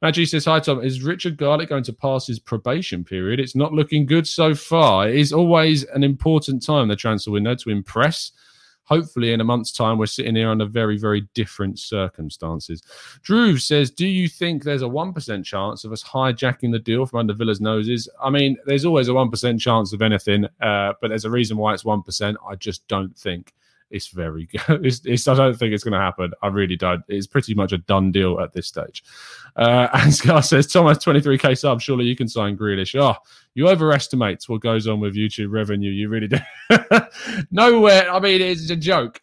Maggie 0.00 0.26
says, 0.26 0.44
Hi, 0.44 0.60
Tom. 0.60 0.80
Is 0.80 1.02
Richard 1.02 1.36
Garlick 1.36 1.68
going 1.68 1.82
to 1.84 1.92
pass 1.92 2.26
his 2.26 2.38
probation 2.38 3.02
period? 3.02 3.40
It's 3.40 3.56
not 3.56 3.72
looking 3.72 4.06
good 4.06 4.28
so 4.28 4.54
far. 4.54 5.08
It 5.08 5.16
is 5.16 5.32
always 5.32 5.82
an 5.84 6.04
important 6.04 6.64
time, 6.64 6.86
the 6.86 6.94
transfer 6.94 7.32
window, 7.32 7.56
to 7.56 7.70
impress 7.70 8.30
hopefully 8.84 9.32
in 9.32 9.40
a 9.40 9.44
month's 9.44 9.72
time 9.72 9.98
we're 9.98 10.06
sitting 10.06 10.36
here 10.36 10.50
under 10.50 10.66
very 10.66 10.98
very 10.98 11.28
different 11.34 11.78
circumstances. 11.78 12.82
Drew 13.22 13.56
says 13.58 13.90
do 13.90 14.06
you 14.06 14.28
think 14.28 14.62
there's 14.62 14.82
a 14.82 14.86
1% 14.86 15.44
chance 15.44 15.84
of 15.84 15.92
us 15.92 16.02
hijacking 16.02 16.72
the 16.72 16.78
deal 16.78 17.06
from 17.06 17.20
under 17.20 17.34
villa's 17.34 17.60
noses? 17.60 18.08
I 18.22 18.30
mean 18.30 18.56
there's 18.66 18.84
always 18.84 19.08
a 19.08 19.12
1% 19.12 19.60
chance 19.60 19.92
of 19.92 20.02
anything 20.02 20.46
uh, 20.60 20.94
but 21.00 21.08
there's 21.08 21.24
a 21.24 21.30
reason 21.30 21.56
why 21.56 21.74
it's 21.74 21.84
1% 21.84 22.36
i 22.48 22.54
just 22.56 22.86
don't 22.88 23.16
think 23.16 23.52
it's 23.92 24.08
very 24.08 24.46
good. 24.66 24.84
It's, 24.84 25.04
it's, 25.04 25.28
I 25.28 25.34
don't 25.34 25.56
think 25.56 25.72
it's 25.72 25.84
going 25.84 25.92
to 25.92 25.98
happen. 25.98 26.32
I 26.42 26.48
really 26.48 26.76
don't. 26.76 27.04
It's 27.08 27.26
pretty 27.26 27.54
much 27.54 27.72
a 27.72 27.78
done 27.78 28.10
deal 28.10 28.40
at 28.40 28.52
this 28.52 28.66
stage. 28.66 29.04
Uh, 29.54 29.88
and 29.94 30.12
Scar 30.12 30.42
says, 30.42 30.66
Thomas, 30.66 30.98
23k 30.98 31.56
sub. 31.56 31.80
Surely 31.80 32.06
you 32.06 32.16
can 32.16 32.26
sign 32.26 32.56
Grealish. 32.56 32.98
Oh, 33.00 33.16
you 33.54 33.68
overestimate 33.68 34.42
what 34.48 34.62
goes 34.62 34.88
on 34.88 34.98
with 34.98 35.14
YouTube 35.14 35.52
revenue. 35.52 35.90
You 35.90 36.08
really 36.08 36.28
do. 36.28 36.38
Nowhere. 37.50 38.10
I 38.10 38.18
mean, 38.18 38.40
it's 38.40 38.70
a 38.70 38.76
joke. 38.76 39.20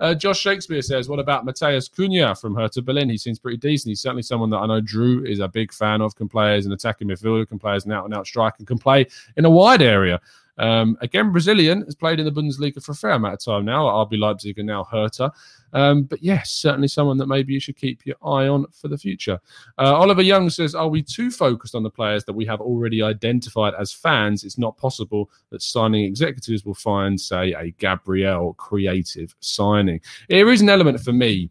uh, 0.00 0.14
Josh 0.14 0.40
Shakespeare 0.40 0.82
says, 0.82 1.08
What 1.08 1.20
about 1.20 1.46
Matheus 1.46 1.88
Cunha 1.88 2.34
from 2.40 2.56
Hertha 2.56 2.82
Berlin? 2.82 3.08
He 3.08 3.18
seems 3.18 3.38
pretty 3.38 3.58
decent. 3.58 3.90
He's 3.90 4.00
certainly 4.00 4.22
someone 4.22 4.50
that 4.50 4.58
I 4.58 4.66
know 4.66 4.80
Drew 4.80 5.24
is 5.24 5.38
a 5.38 5.46
big 5.46 5.72
fan 5.72 6.00
of, 6.00 6.16
can 6.16 6.28
play 6.28 6.56
as 6.56 6.66
an 6.66 6.72
attacking 6.72 7.06
midfielder, 7.06 7.48
can 7.48 7.60
play 7.60 7.76
as 7.76 7.86
an 7.86 7.92
out 7.92 8.04
and 8.04 8.14
out 8.14 8.26
striker, 8.26 8.64
can 8.64 8.78
play 8.78 9.06
in 9.36 9.44
a 9.44 9.50
wide 9.50 9.82
area. 9.82 10.20
Um, 10.58 10.98
again, 11.00 11.32
Brazilian 11.32 11.82
has 11.82 11.94
played 11.94 12.20
in 12.20 12.26
the 12.26 12.32
Bundesliga 12.32 12.82
for 12.82 12.92
a 12.92 12.94
fair 12.94 13.12
amount 13.12 13.34
of 13.34 13.44
time 13.44 13.64
now 13.64 13.88
at 13.88 14.08
RB 14.08 14.18
Leipzig 14.18 14.58
and 14.58 14.66
now 14.66 14.84
Hertha. 14.84 15.32
Um, 15.72 16.04
but 16.04 16.22
yes, 16.22 16.50
certainly 16.50 16.88
someone 16.88 17.16
that 17.18 17.26
maybe 17.26 17.54
you 17.54 17.60
should 17.60 17.76
keep 17.76 18.04
your 18.04 18.16
eye 18.22 18.48
on 18.48 18.66
for 18.72 18.88
the 18.88 18.98
future. 18.98 19.40
Uh, 19.78 19.94
Oliver 19.94 20.22
Young 20.22 20.50
says, 20.50 20.74
Are 20.74 20.88
we 20.88 21.02
too 21.02 21.30
focused 21.30 21.74
on 21.74 21.82
the 21.82 21.90
players 21.90 22.24
that 22.24 22.34
we 22.34 22.44
have 22.46 22.60
already 22.60 23.02
identified 23.02 23.74
as 23.78 23.92
fans? 23.92 24.44
It's 24.44 24.58
not 24.58 24.76
possible 24.76 25.30
that 25.50 25.62
signing 25.62 26.04
executives 26.04 26.64
will 26.64 26.74
find, 26.74 27.18
say, 27.18 27.52
a 27.52 27.70
Gabriel 27.78 28.54
creative 28.54 29.34
signing. 29.40 30.00
There 30.28 30.50
is 30.50 30.60
an 30.60 30.68
element 30.68 31.00
for 31.00 31.12
me. 31.12 31.50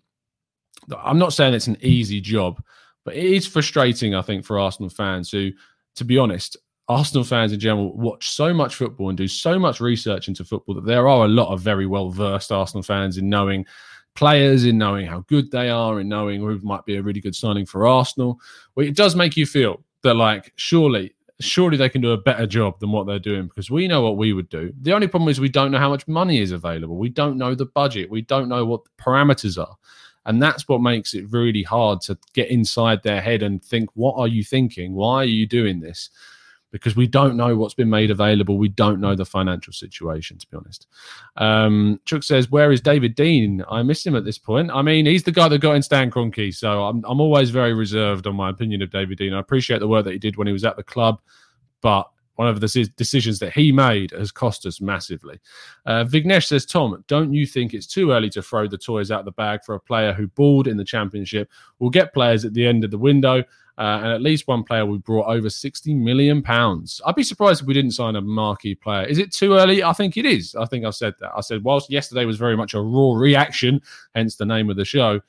I'm 1.04 1.20
not 1.20 1.34
saying 1.34 1.54
it's 1.54 1.68
an 1.68 1.78
easy 1.82 2.22
job, 2.22 2.64
but 3.04 3.16
it 3.16 3.26
is 3.26 3.48
frustrating, 3.48 4.14
I 4.14 4.22
think, 4.22 4.46
for 4.46 4.60
Arsenal 4.60 4.90
fans 4.90 5.32
who, 5.32 5.52
to 5.96 6.06
be 6.06 6.18
honest, 6.18 6.58
Arsenal 6.88 7.24
fans 7.24 7.54
in 7.54 7.60
general 7.60 7.96
watch 7.96 8.30
so 8.30 8.54
much 8.54 8.76
football 8.76 9.10
and 9.10 9.18
do 9.18 9.28
so 9.28 9.58
much 9.58 9.80
research 9.80 10.28
into 10.28 10.44
football 10.44 10.76
that 10.76 10.86
there 10.86 11.08
are 11.08 11.26
a 11.26 11.30
lot 11.30 11.54
of 11.54 11.62
very 11.62 11.86
well 11.86 12.10
versed 12.10 12.52
Arsenal 12.52 12.84
fans 12.84 13.18
in 13.18 13.30
knowing 13.30 13.66
players, 14.16 14.66
in 14.66 14.78
knowing 14.78 15.06
how 15.06 15.22
good 15.28 15.52
they 15.52 15.70
are, 15.70 16.00
in 16.00 16.10
knowing 16.10 16.42
who 16.42 16.60
might 16.60 16.86
be 16.86 16.98
a 16.98 17.02
really 17.02 17.22
good 17.22 17.36
signing 17.36 17.66
for 17.66 17.88
Arsenal. 17.88 18.40
Well, 18.76 18.86
it 18.86 18.96
does 18.96 19.16
make 19.16 19.38
you 19.38 19.46
feel 19.46 19.84
that, 20.04 20.16
like, 20.16 20.52
surely, 20.58 21.14
surely 21.40 21.78
they 21.78 21.90
can 21.90 22.02
do 22.02 22.12
a 22.12 22.18
better 22.18 22.46
job 22.46 22.80
than 22.80 22.92
what 22.92 23.08
they're 23.08 23.20
doing 23.20 23.48
because 23.48 23.72
we 23.72 23.88
know 23.88 24.02
what 24.02 24.18
we 24.18 24.34
would 24.34 24.50
do. 24.50 24.74
The 24.82 24.94
only 24.94 25.08
problem 25.08 25.30
is 25.30 25.40
we 25.40 25.50
don't 25.50 25.72
know 25.72 25.80
how 25.80 25.90
much 25.90 26.08
money 26.08 26.40
is 26.40 26.52
available. 26.52 26.98
We 26.98 27.10
don't 27.10 27.38
know 27.38 27.56
the 27.56 27.66
budget. 27.68 28.10
We 28.10 28.22
don't 28.22 28.50
know 28.50 28.66
what 28.66 28.84
the 28.84 28.92
parameters 29.02 29.58
are. 29.58 29.76
And 30.26 30.42
that's 30.42 30.68
what 30.68 30.82
makes 30.82 31.14
it 31.14 31.32
really 31.32 31.64
hard 31.64 32.02
to 32.02 32.18
get 32.34 32.50
inside 32.50 33.02
their 33.02 33.22
head 33.22 33.42
and 33.42 33.64
think, 33.64 33.90
what 33.94 34.18
are 34.18 34.28
you 34.28 34.44
thinking? 34.44 34.94
Why 34.94 35.22
are 35.22 35.26
you 35.26 35.48
doing 35.48 35.80
this? 35.80 36.10
Because 36.72 36.96
we 36.96 37.06
don't 37.06 37.36
know 37.36 37.56
what's 37.58 37.74
been 37.74 37.90
made 37.90 38.12
available. 38.12 38.58
We 38.58 38.70
don't 38.70 39.02
know 39.02 39.14
the 39.14 39.26
financial 39.26 39.74
situation, 39.74 40.38
to 40.38 40.48
be 40.48 40.56
honest. 40.56 40.88
Um, 41.36 42.00
Chuck 42.06 42.24
says, 42.24 42.50
Where 42.50 42.72
is 42.72 42.80
David 42.80 43.16
Dein? 43.16 43.64
I 43.70 43.84
miss 43.84 44.06
him 44.06 44.16
at 44.16 44.24
this 44.24 44.38
point. 44.38 44.72
I 44.72 44.82
mean, 44.82 45.06
he's 45.06 45.24
the 45.24 45.34
guy 45.34 45.50
that 45.50 45.60
got 45.60 45.76
in 45.76 45.84
Stan 45.84 46.10
Kroenke, 46.10 46.56
so 46.56 46.86
I'm, 46.86 47.04
I'm 47.06 47.20
always 47.20 47.50
very 47.50 47.74
reserved 47.74 48.26
on 48.26 48.36
my 48.36 48.50
opinion 48.50 48.82
of 48.82 48.90
David 48.90 49.20
Dein. 49.20 49.34
I 49.34 49.40
appreciate 49.40 49.80
the 49.80 49.88
work 49.88 50.06
that 50.06 50.14
he 50.14 50.20
did 50.20 50.38
when 50.38 50.48
he 50.48 50.54
was 50.54 50.64
at 50.64 50.78
the 50.78 50.84
club, 50.84 51.22
but 51.82 52.10
one 52.42 52.48
of 52.48 52.60
the 52.60 52.90
decisions 52.96 53.38
that 53.38 53.54
he 53.54 53.72
made 53.72 54.10
has 54.10 54.32
cost 54.32 54.66
us 54.66 54.82
massively. 54.82 55.40
Uh, 55.86 56.04
Vignesh 56.06 56.48
says, 56.48 56.66
Tom, 56.66 57.04
don't 57.08 57.34
you 57.34 57.46
think 57.46 57.74
it's 57.74 57.86
too 57.86 58.10
early 58.12 58.32
to 58.32 58.42
throw 58.42 58.68
the 58.68 58.80
toys 58.80 59.12
out 59.12 59.26
the 59.26 59.32
bag 59.32 59.60
for 59.64 59.76
a 59.76 59.80
player 59.80 60.12
who 60.12 60.28
balled 60.28 60.68
in 60.68 60.76
the 60.76 60.84
championship? 60.84 61.52
We'll 61.78 61.92
get 61.92 62.16
players 62.16 62.44
at 62.44 62.56
the 62.56 62.66
end 62.66 62.84
of 62.84 62.90
the 62.90 62.98
window 62.98 63.44
uh, 63.78 64.00
and 64.04 64.12
at 64.12 64.22
least 64.22 64.48
one 64.48 64.64
player 64.64 64.86
we 64.86 64.98
brought 65.00 65.28
over 65.28 65.50
60 65.50 65.94
million 65.94 66.42
pounds. 66.42 67.02
I'd 67.06 67.16
be 67.16 67.24
surprised 67.24 67.62
if 67.62 67.68
we 67.68 67.74
didn't 67.74 67.92
sign 67.92 68.16
a 68.16 68.22
marquee 68.22 68.76
player. 68.76 69.06
Is 69.06 69.18
it 69.18 69.32
too 69.32 69.54
early? 69.54 69.84
I 69.84 69.94
think 69.94 70.18
it 70.18 70.26
is. 70.26 70.56
I 70.56 70.66
think 70.66 70.86
I 70.86 70.90
said 70.90 71.16
that. 71.20 71.32
I 71.36 71.42
said, 71.42 71.64
whilst 71.64 71.90
yesterday 71.90 72.26
was 72.26 72.38
very 72.38 72.58
much 72.58 72.74
a 72.74 72.82
raw 72.82 73.14
reaction, 73.14 73.82
hence 74.16 74.36
the 74.36 74.46
name 74.46 74.70
of 74.70 74.78
the 74.78 74.86
show, 74.86 75.22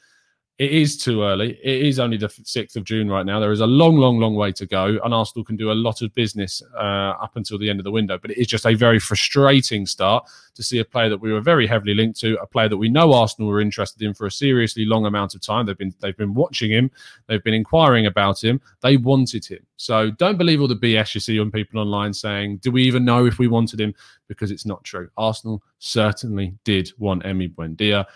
it 0.58 0.70
is 0.70 0.98
too 0.98 1.22
early. 1.22 1.58
It 1.62 1.86
is 1.86 1.98
only 1.98 2.18
the 2.18 2.28
6th 2.28 2.76
of 2.76 2.84
June 2.84 3.08
right 3.08 3.24
now. 3.24 3.40
There 3.40 3.52
is 3.52 3.60
a 3.60 3.66
long, 3.66 3.96
long, 3.96 4.18
long 4.18 4.34
way 4.34 4.52
to 4.52 4.66
go, 4.66 4.98
and 5.02 5.14
Arsenal 5.14 5.44
can 5.44 5.56
do 5.56 5.72
a 5.72 5.74
lot 5.74 6.02
of 6.02 6.14
business 6.14 6.62
uh, 6.76 7.14
up 7.20 7.36
until 7.36 7.58
the 7.58 7.70
end 7.70 7.80
of 7.80 7.84
the 7.84 7.90
window. 7.90 8.18
But 8.18 8.32
it 8.32 8.38
is 8.38 8.46
just 8.46 8.66
a 8.66 8.74
very 8.74 8.98
frustrating 8.98 9.86
start 9.86 10.28
to 10.54 10.62
see 10.62 10.78
a 10.78 10.84
player 10.84 11.08
that 11.08 11.18
we 11.18 11.32
were 11.32 11.40
very 11.40 11.66
heavily 11.66 11.94
linked 11.94 12.20
to, 12.20 12.36
a 12.40 12.46
player 12.46 12.68
that 12.68 12.76
we 12.76 12.90
know 12.90 13.14
Arsenal 13.14 13.50
were 13.50 13.62
interested 13.62 14.02
in 14.02 14.12
for 14.12 14.26
a 14.26 14.30
seriously 14.30 14.84
long 14.84 15.06
amount 15.06 15.34
of 15.34 15.40
time. 15.40 15.64
They've 15.64 15.76
been 15.76 15.94
they've 16.00 16.16
been 16.16 16.34
watching 16.34 16.70
him, 16.70 16.90
they've 17.28 17.42
been 17.42 17.54
inquiring 17.54 18.04
about 18.06 18.44
him, 18.44 18.60
they 18.82 18.98
wanted 18.98 19.46
him. 19.46 19.66
So 19.76 20.10
don't 20.10 20.38
believe 20.38 20.60
all 20.60 20.68
the 20.68 20.76
BS 20.76 21.14
you 21.14 21.20
see 21.20 21.40
on 21.40 21.50
people 21.50 21.80
online 21.80 22.12
saying, 22.12 22.58
"Do 22.58 22.70
we 22.70 22.82
even 22.84 23.06
know 23.06 23.24
if 23.24 23.38
we 23.38 23.48
wanted 23.48 23.80
him?" 23.80 23.94
Because 24.28 24.50
it's 24.50 24.66
not 24.66 24.84
true. 24.84 25.08
Arsenal 25.16 25.62
certainly 25.78 26.54
did 26.64 26.92
want 26.98 27.24
Emi 27.24 27.52
Buendia. 27.52 28.06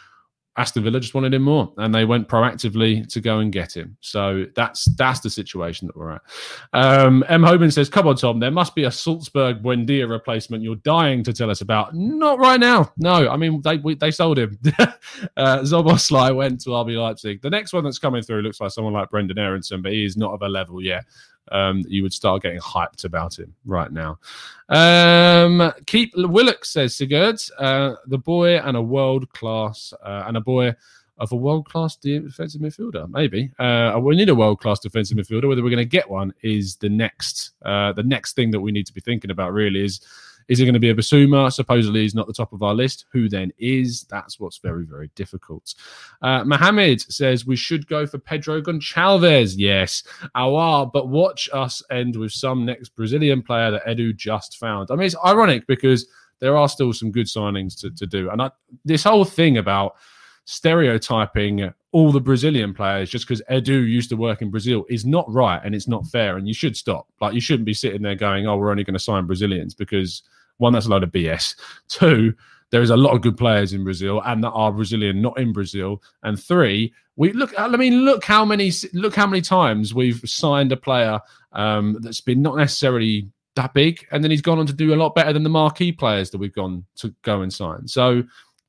Aston 0.56 0.82
Villa 0.84 1.00
just 1.00 1.14
wanted 1.14 1.34
him 1.34 1.42
more, 1.42 1.72
and 1.76 1.94
they 1.94 2.04
went 2.04 2.28
proactively 2.28 3.06
to 3.12 3.20
go 3.20 3.40
and 3.40 3.52
get 3.52 3.76
him. 3.76 3.96
So 4.00 4.46
that's 4.54 4.86
that's 4.96 5.20
the 5.20 5.30
situation 5.30 5.86
that 5.86 5.96
we're 5.96 6.12
at. 6.12 6.22
Um, 6.72 7.24
M. 7.28 7.42
Hoban 7.42 7.72
says, 7.72 7.88
"Come 7.88 8.08
on, 8.08 8.16
Tom. 8.16 8.40
There 8.40 8.50
must 8.50 8.74
be 8.74 8.84
a 8.84 8.90
Salzburg 8.90 9.62
Buendia 9.62 10.08
replacement 10.08 10.62
you're 10.62 10.76
dying 10.76 11.22
to 11.24 11.32
tell 11.32 11.50
us 11.50 11.60
about. 11.60 11.94
Not 11.94 12.38
right 12.38 12.60
now. 12.60 12.92
No. 12.96 13.28
I 13.28 13.36
mean, 13.36 13.60
they 13.62 13.76
we, 13.78 13.94
they 13.94 14.10
sold 14.10 14.38
him. 14.38 14.58
uh, 15.36 15.58
Szoboszlai 15.60 16.34
went 16.34 16.60
to 16.62 16.70
RB 16.70 17.00
Leipzig. 17.00 17.42
The 17.42 17.50
next 17.50 17.72
one 17.72 17.84
that's 17.84 17.98
coming 17.98 18.22
through 18.22 18.42
looks 18.42 18.60
like 18.60 18.70
someone 18.70 18.94
like 18.94 19.10
Brenden 19.10 19.38
Aaronson, 19.38 19.82
but 19.82 19.92
he 19.92 20.04
is 20.04 20.16
not 20.16 20.32
of 20.32 20.42
a 20.42 20.48
level 20.48 20.82
yet 20.82 21.04
um, 21.52 21.84
you 21.88 22.02
would 22.02 22.12
start 22.12 22.42
getting 22.42 22.60
hyped 22.60 23.04
about 23.04 23.38
him 23.38 23.54
right 23.64 23.92
now. 23.92 24.18
Um, 24.68 25.72
Keep 25.86 26.12
Willock 26.16 26.64
says 26.64 26.94
Sigurd, 26.94 27.40
uh, 27.58 27.94
the 28.06 28.18
boy 28.18 28.58
and 28.58 28.76
a 28.76 28.82
world 28.82 29.30
class 29.32 29.92
uh, 30.02 30.24
and 30.26 30.36
a 30.36 30.40
boy 30.40 30.74
of 31.18 31.32
a 31.32 31.36
world 31.36 31.66
class 31.68 31.96
defensive 31.96 32.60
midfielder. 32.60 33.08
Maybe 33.08 33.50
uh, 33.58 33.98
we 34.00 34.16
need 34.16 34.28
a 34.28 34.34
world 34.34 34.60
class 34.60 34.80
defensive 34.80 35.16
midfielder. 35.16 35.48
Whether 35.48 35.62
we're 35.62 35.70
going 35.70 35.78
to 35.78 35.84
get 35.84 36.10
one 36.10 36.34
is 36.42 36.76
the 36.76 36.88
next 36.88 37.52
uh, 37.64 37.92
the 37.92 38.02
next 38.02 38.34
thing 38.34 38.50
that 38.50 38.60
we 38.60 38.72
need 38.72 38.86
to 38.86 38.92
be 38.92 39.00
thinking 39.00 39.30
about. 39.30 39.52
Really 39.52 39.84
is 39.84 40.00
is 40.48 40.60
it 40.60 40.64
going 40.64 40.74
to 40.74 40.80
be 40.80 40.90
a 40.90 40.94
Bissouma? 40.94 41.52
Supposedly 41.52 42.02
he's 42.02 42.14
not 42.14 42.26
the 42.26 42.32
top 42.32 42.52
of 42.52 42.62
our 42.62 42.74
list. 42.74 43.06
Who 43.12 43.28
then 43.28 43.52
is? 43.58 44.04
That's 44.04 44.38
what's 44.38 44.58
very, 44.58 44.84
very 44.84 45.10
difficult. 45.14 45.74
Uh, 46.22 46.44
Mohammed 46.44 47.00
says 47.00 47.46
we 47.46 47.56
should 47.56 47.86
go 47.86 48.06
for 48.06 48.18
Pedro 48.18 48.60
Gonçalves. 48.60 49.54
Yes, 49.56 50.02
our, 50.34 50.86
but 50.86 51.08
watch 51.08 51.48
us 51.52 51.82
end 51.90 52.16
with 52.16 52.32
some 52.32 52.64
next 52.64 52.90
Brazilian 52.90 53.42
player 53.42 53.70
that 53.70 53.86
Edu 53.86 54.14
just 54.14 54.58
found. 54.58 54.90
I 54.90 54.94
mean, 54.94 55.06
it's 55.06 55.16
ironic 55.24 55.66
because 55.66 56.06
there 56.38 56.56
are 56.56 56.68
still 56.68 56.92
some 56.92 57.10
good 57.10 57.26
signings 57.26 57.78
to, 57.80 57.90
to 57.90 58.06
do. 58.06 58.30
And 58.30 58.42
I, 58.42 58.50
this 58.84 59.04
whole 59.04 59.24
thing 59.24 59.58
about 59.58 59.96
stereotyping 60.46 61.72
all 61.92 62.12
the 62.12 62.20
Brazilian 62.20 62.72
players 62.72 63.10
just 63.10 63.26
because 63.26 63.42
Edu 63.50 63.86
used 63.86 64.08
to 64.10 64.16
work 64.16 64.42
in 64.42 64.50
Brazil 64.50 64.86
is 64.88 65.04
not 65.04 65.30
right 65.32 65.60
and 65.64 65.74
it's 65.74 65.88
not 65.88 66.06
fair. 66.06 66.36
And 66.36 66.48
you 66.48 66.54
should 66.54 66.76
stop. 66.76 67.08
Like, 67.20 67.34
you 67.34 67.40
shouldn't 67.40 67.66
be 67.66 67.74
sitting 67.74 68.02
there 68.02 68.14
going, 68.14 68.46
oh, 68.46 68.56
we're 68.56 68.70
only 68.70 68.84
going 68.84 68.94
to 68.94 69.00
sign 69.00 69.26
Brazilians 69.26 69.74
because 69.74 70.22
one, 70.58 70.72
that's 70.72 70.86
a 70.86 70.88
load 70.88 71.02
of 71.02 71.12
BS. 71.12 71.56
Two, 71.88 72.34
there 72.70 72.82
is 72.82 72.90
a 72.90 72.96
lot 72.96 73.14
of 73.14 73.22
good 73.22 73.36
players 73.36 73.72
in 73.72 73.84
Brazil 73.84 74.22
and 74.24 74.42
that 74.42 74.50
are 74.50 74.72
Brazilian, 74.72 75.20
not 75.20 75.38
in 75.38 75.52
Brazil. 75.52 76.02
And 76.22 76.40
three, 76.40 76.92
we 77.16 77.32
look. 77.32 77.58
I 77.58 77.68
mean, 77.68 78.04
look 78.04 78.24
how 78.24 78.44
many 78.44 78.70
look 78.92 79.14
how 79.14 79.26
many 79.26 79.40
times 79.40 79.94
we've 79.94 80.20
signed 80.26 80.70
a 80.72 80.76
player 80.76 81.18
um, 81.52 81.96
that's 82.00 82.20
been 82.20 82.42
not 82.42 82.56
necessarily 82.56 83.30
that 83.54 83.72
big, 83.72 84.06
and 84.10 84.22
then 84.22 84.30
he's 84.30 84.42
gone 84.42 84.58
on 84.58 84.66
to 84.66 84.72
do 84.72 84.92
a 84.92 84.96
lot 84.96 85.14
better 85.14 85.32
than 85.32 85.42
the 85.42 85.48
marquee 85.48 85.92
players 85.92 86.30
that 86.30 86.38
we've 86.38 86.54
gone 86.54 86.84
to 86.96 87.14
go 87.22 87.40
and 87.40 87.52
sign. 87.52 87.88
So 87.88 88.22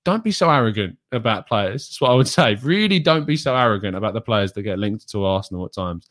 don't 0.08 0.24
be 0.24 0.32
so 0.32 0.50
arrogant 0.50 0.98
about 1.12 1.50
players. 1.50 1.86
That's 1.86 2.00
what 2.00 2.12
I 2.12 2.14
would 2.14 2.28
say. 2.40 2.56
Really, 2.64 2.98
don't 2.98 3.28
be 3.28 3.36
so 3.36 3.54
arrogant 3.54 3.94
about 3.94 4.14
the 4.14 4.22
players 4.22 4.54
that 4.54 4.64
get 4.64 4.80
linked 4.80 5.10
to 5.10 5.26
Arsenal 5.26 5.66
at 5.66 5.74
times. 5.74 6.08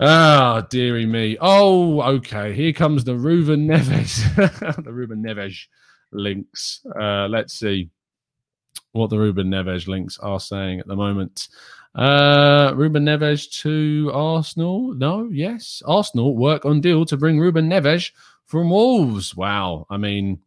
Ah, 0.00 0.56
oh, 0.56 0.66
dearie 0.68 1.06
me. 1.06 1.38
Oh, 1.40 2.02
okay. 2.16 2.52
Here 2.52 2.72
comes 2.72 3.04
the 3.04 3.14
Ruben 3.14 3.68
Neves, 3.68 4.84
the 4.84 4.92
Ruben 4.92 5.22
Neves 5.22 5.66
links. 6.10 6.84
Uh, 7.00 7.28
let's 7.28 7.54
see 7.54 7.88
what 8.92 9.10
the 9.10 9.18
Ruben 9.18 9.48
Neves 9.48 9.86
links 9.86 10.18
are 10.18 10.40
saying 10.40 10.80
at 10.80 10.88
the 10.88 10.96
moment. 10.96 11.48
Uh, 11.94 12.72
Ruben 12.74 13.04
Neves 13.04 13.48
to 13.62 14.10
Arsenal. 14.12 14.92
No, 14.94 15.28
yes. 15.30 15.84
Arsenal 15.86 16.36
work 16.36 16.64
on 16.64 16.80
deal 16.80 17.04
to 17.04 17.16
bring 17.16 17.38
Ruben 17.38 17.68
Neves 17.68 18.10
from 18.44 18.70
Wolves. 18.70 19.36
Wow. 19.36 19.86
I 19.88 19.98
mean, 19.98 20.40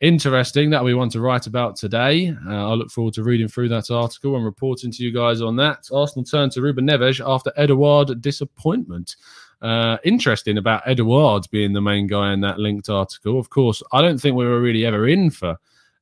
interesting 0.00 0.70
that 0.70 0.84
we 0.84 0.94
want 0.94 1.12
to 1.12 1.20
write 1.20 1.46
about 1.46 1.76
today. 1.76 2.34
Uh, 2.46 2.70
I 2.70 2.74
look 2.74 2.90
forward 2.90 3.14
to 3.14 3.22
reading 3.22 3.48
through 3.48 3.68
that 3.70 3.90
article 3.90 4.36
and 4.36 4.44
reporting 4.44 4.92
to 4.92 5.02
you 5.02 5.12
guys 5.12 5.40
on 5.40 5.56
that. 5.56 5.88
Arsenal 5.92 6.24
turn 6.24 6.50
to 6.50 6.62
Ruben 6.62 6.86
Neves 6.86 7.24
after 7.26 7.52
Eduard 7.56 8.20
disappointment. 8.20 9.16
Uh, 9.60 9.98
interesting 10.04 10.58
about 10.58 10.86
Eduard 10.86 11.46
being 11.50 11.72
the 11.72 11.80
main 11.80 12.06
guy 12.06 12.32
in 12.32 12.40
that 12.42 12.60
linked 12.60 12.88
article. 12.88 13.38
Of 13.38 13.50
course, 13.50 13.82
I 13.92 14.00
don't 14.00 14.18
think 14.18 14.36
we 14.36 14.46
were 14.46 14.60
really 14.60 14.86
ever 14.86 15.08
in 15.08 15.30
for 15.30 15.56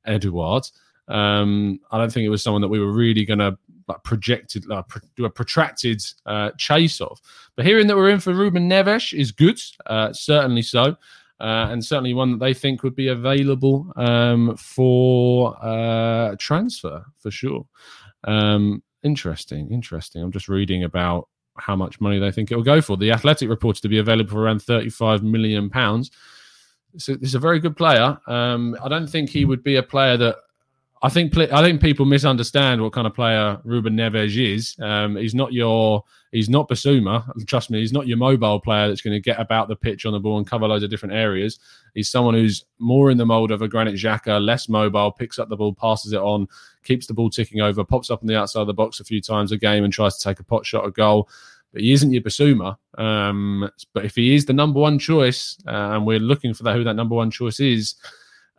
Eduard. 0.05 0.69
Um, 1.07 1.79
I 1.91 1.97
don't 1.97 2.11
think 2.11 2.25
it 2.25 2.29
was 2.29 2.43
someone 2.43 2.61
that 2.61 2.67
we 2.67 2.79
were 2.79 2.91
really 2.91 3.25
going 3.25 3.39
to 3.39 3.57
like 3.87 4.03
projected, 4.03 4.65
like, 4.65 4.85
do 5.15 5.25
a 5.25 5.29
protracted 5.29 6.03
uh, 6.25 6.51
chase 6.57 6.99
of. 6.99 7.19
But 7.55 7.65
hearing 7.65 7.87
that 7.87 7.95
we're 7.95 8.09
in 8.09 8.19
for 8.19 8.33
Ruben 8.33 8.69
Neves 8.69 9.17
is 9.17 9.31
good, 9.31 9.59
uh, 9.85 10.11
certainly 10.11 10.61
so. 10.61 10.97
Uh, 11.39 11.67
and 11.69 11.85
certainly 11.85 12.13
one 12.13 12.31
that 12.31 12.39
they 12.39 12.53
think 12.53 12.81
would 12.81 12.95
be 12.95 13.09
available 13.09 13.91
um, 13.95 14.55
for 14.57 15.55
uh, 15.63 16.35
transfer 16.39 17.05
for 17.17 17.29
sure. 17.29 17.65
Um, 18.23 18.81
interesting, 19.03 19.71
interesting. 19.71 20.23
I'm 20.23 20.31
just 20.31 20.49
reading 20.49 20.83
about 20.83 21.27
how 21.57 21.75
much 21.75 22.01
money 22.01 22.19
they 22.19 22.31
think 22.31 22.51
it 22.51 22.55
will 22.55 22.63
go 22.63 22.81
for. 22.81 22.97
The 22.97 23.11
Athletic 23.11 23.49
reports 23.49 23.79
to 23.81 23.89
be 23.89 23.99
available 23.99 24.31
for 24.31 24.41
around 24.41 24.61
35 24.61 25.23
million 25.23 25.69
pounds. 25.69 26.11
So 26.97 27.15
he's 27.19 27.35
a 27.35 27.39
very 27.39 27.59
good 27.59 27.75
player. 27.75 28.17
Um, 28.27 28.75
I 28.83 28.87
don't 28.87 29.07
think 29.07 29.29
he 29.29 29.45
would 29.45 29.63
be 29.63 29.75
a 29.75 29.83
player 29.83 30.17
that 30.17 30.37
I 31.01 31.09
think 31.09 31.37
I 31.37 31.61
think 31.61 31.79
people 31.79 32.05
misunderstand 32.05 32.81
what 32.81 32.93
kind 32.93 33.05
of 33.05 33.13
player 33.13 33.59
Ruben 33.63 33.95
Neves 33.95 34.35
is. 34.35 34.75
Um, 34.81 35.15
he's 35.15 35.35
not 35.35 35.53
your 35.53 36.03
he's 36.31 36.49
not 36.49 36.67
Bissouma. 36.67 37.23
Trust 37.45 37.69
me, 37.69 37.79
he's 37.79 37.93
not 37.93 38.07
your 38.07 38.17
mobile 38.17 38.59
player 38.59 38.87
that's 38.87 39.01
going 39.01 39.13
to 39.13 39.19
get 39.19 39.39
about 39.39 39.67
the 39.67 39.75
pitch 39.75 40.05
on 40.05 40.13
the 40.13 40.19
ball 40.19 40.37
and 40.37 40.47
cover 40.47 40.67
loads 40.67 40.83
of 40.83 40.89
different 40.89 41.13
areas. 41.13 41.59
He's 41.93 42.09
someone 42.09 42.33
who's 42.33 42.65
more 42.79 43.11
in 43.11 43.17
the 43.17 43.25
mold 43.25 43.51
of 43.51 43.61
a 43.61 43.67
Granit 43.67 43.95
Xhaka, 43.95 44.43
less 44.43 44.67
mobile, 44.67 45.11
picks 45.11 45.37
up 45.37 45.49
the 45.49 45.55
ball, 45.55 45.73
passes 45.73 46.13
it 46.13 46.19
on, 46.19 46.47
keeps 46.83 47.05
the 47.05 47.13
ball 47.13 47.29
ticking 47.29 47.61
over, 47.61 47.83
pops 47.83 48.09
up 48.09 48.21
on 48.21 48.27
the 48.27 48.37
outside 48.37 48.61
of 48.61 48.67
the 48.67 48.73
box 48.73 48.99
a 48.99 49.03
few 49.03 49.21
times 49.21 49.51
a 49.51 49.57
game 49.57 49.83
and 49.83 49.93
tries 49.93 50.17
to 50.17 50.23
take 50.23 50.39
a 50.39 50.43
pot 50.43 50.65
shot 50.65 50.85
a 50.85 50.91
goal. 50.91 51.29
But 51.73 51.81
he 51.81 51.91
isn't 51.91 52.11
your 52.11 52.23
Bissouma. 52.23 52.77
Um, 52.97 53.69
but 53.93 54.05
if 54.05 54.15
he 54.15 54.33
is 54.33 54.45
the 54.45 54.53
number 54.53 54.79
one 54.79 54.97
choice, 54.97 55.57
uh, 55.67 55.91
and 55.93 56.07
we're 56.07 56.19
looking 56.19 56.55
for 56.55 56.63
that, 56.63 56.75
who 56.75 56.83
that 56.85 56.95
number 56.95 57.13
one 57.15 57.29
choice 57.29 57.59
is 57.59 57.95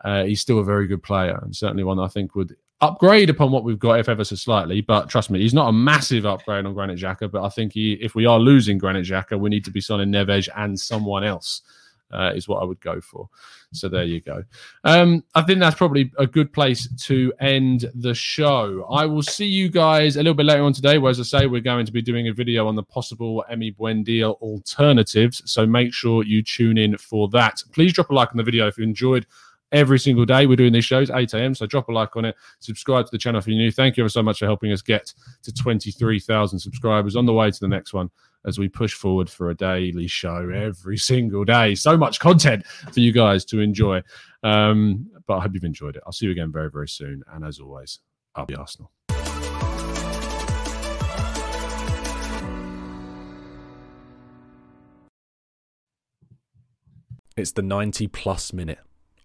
uh, 0.03 0.25
he's 0.25 0.41
still 0.41 0.59
a 0.61 0.65
very 0.65 0.87
good 0.87 1.03
player 1.03 1.39
and 1.43 1.55
certainly 1.55 1.85
one 1.85 1.99
I 1.99 2.09
think 2.09 2.35
would 2.35 2.57
upgrade 2.81 3.31
upon 3.31 3.51
what 3.51 3.65
we've 3.65 3.79
got, 3.79 3.99
if 3.99 4.09
ever 4.09 4.25
so 4.25 4.37
slightly. 4.37 4.81
But 4.81 5.09
trust 5.09 5.31
me, 5.31 5.41
he's 5.41 5.55
not 5.55 5.69
a 5.69 5.73
massive 5.73 6.27
upgrade 6.27 6.65
on 6.65 6.75
Granit 6.75 6.99
Xhaka. 6.99 7.31
But 7.31 7.45
I 7.45 7.49
think 7.49 7.73
he, 7.73 7.95
if 7.95 8.15
we 8.15 8.27
are 8.27 8.39
losing 8.39 8.79
Granit 8.79 9.07
Xhaka, 9.07 9.39
we 9.39 9.51
need 9.51 9.65
to 9.65 9.71
be 9.71 9.81
signing 9.81 10.11
Neves 10.11 10.49
and 10.57 10.79
someone 10.79 11.25
else. 11.25 11.63
Uh, 12.11 12.33
is 12.35 12.49
what 12.49 12.63
I 12.63 12.65
would 12.65 12.81
go 12.81 13.03
for. 13.03 13.29
So 13.75 13.87
there 13.87 14.05
you 14.05 14.23
go. 14.23 14.43
Um, 14.83 15.23
I 15.35 15.43
think 15.43 15.61
that's 15.61 15.77
probably 15.77 16.11
a 16.17 16.27
good 16.27 16.55
place 16.55 16.89
to 17.03 17.35
end 17.39 17.85
the 17.95 18.15
show. 18.15 18.87
I 18.91 19.05
will 19.05 19.23
see 19.23 19.45
you 19.45 19.69
guys 19.69 20.17
a 20.17 20.21
little 20.21 20.33
bit 20.33 20.47
later 20.47 20.63
on 20.63 20.73
today, 20.73 20.97
where, 20.97 21.11
as 21.11 21.21
I 21.21 21.25
say, 21.25 21.47
we're 21.47 21.61
going 21.61 21.85
to 21.85 21.93
be 21.93 22.01
doing 22.01 22.29
a 22.29 22.33
video 22.33 22.67
on 22.67 22.77
the 22.77 22.83
possible 22.83 23.45
Emi 23.53 23.77
Buendia 23.77 24.33
alternatives. 24.41 25.43
So 25.45 25.67
make 25.67 25.93
sure 25.93 26.25
you 26.25 26.43
tune 26.43 26.79
in 26.79 26.97
for 26.97 27.29
that. 27.29 27.63
Please 27.73 27.93
drop 27.93 28.09
a 28.09 28.15
like 28.15 28.31
on 28.31 28.39
the 28.39 28.43
video 28.43 28.69
if 28.69 28.79
you 28.79 28.85
enjoyed 28.85 29.27
every 29.73 29.99
single 29.99 30.25
day. 30.25 30.47
We're 30.47 30.57
doing 30.57 30.73
these 30.73 30.85
shows, 30.85 31.11
8 31.11 31.35
a.m. 31.35 31.55
So 31.55 31.67
drop 31.67 31.89
a 31.89 31.93
like 31.93 32.17
on 32.17 32.25
it. 32.25 32.37
Subscribe 32.61 33.07
to 33.07 33.11
the 33.11 33.19
channel 33.19 33.39
if 33.39 33.47
you're 33.47 33.57
new. 33.57 33.71
Thank 33.71 33.97
you 33.97 34.03
ever 34.03 34.09
so 34.09 34.23
much 34.23 34.39
for 34.39 34.47
helping 34.47 34.73
us 34.73 34.83
get 34.83 35.13
to 35.43 35.53
23,000 35.53 36.59
subscribers. 36.59 37.17
On 37.17 37.27
the 37.27 37.33
way 37.33 37.51
to 37.51 37.61
the 37.61 37.69
next 37.69 37.93
one 37.93 38.11
as 38.47 38.59
we 38.59 38.69
push 38.69 38.95
forward 38.95 39.29
for 39.29 39.51
a 39.51 39.55
daily 39.55 40.07
show 40.07 40.51
every 40.55 40.97
single 40.97 41.45
day. 41.45 41.75
So 41.75 41.97
much 41.97 42.21
content 42.21 42.67
for 42.67 43.01
you 43.01 43.13
guys 43.13 43.45
to 43.47 43.61
enjoy. 43.61 44.03
Um, 44.43 45.11
but 45.27 45.39
I 45.39 45.43
hope 45.43 45.53
you've 45.55 45.65
enjoyed 45.65 45.97
it. 45.97 46.03
I'll 46.07 46.13
see 46.13 46.27
you 46.27 46.33
again 46.33 46.53
very, 46.53 46.71
very 46.71 46.89
soon. 46.89 47.23
And 47.33 47.45
as 47.45 47.59
always, 47.59 47.99
I'll 48.35 48.47
be 48.47 48.55
Arsenal. 48.55 48.91
It's 57.37 57.53
the 57.53 57.63
90 57.63 58.09
plus 58.09 58.53
minute 58.53 58.81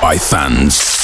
by 0.00 0.16
fans. 0.16 0.99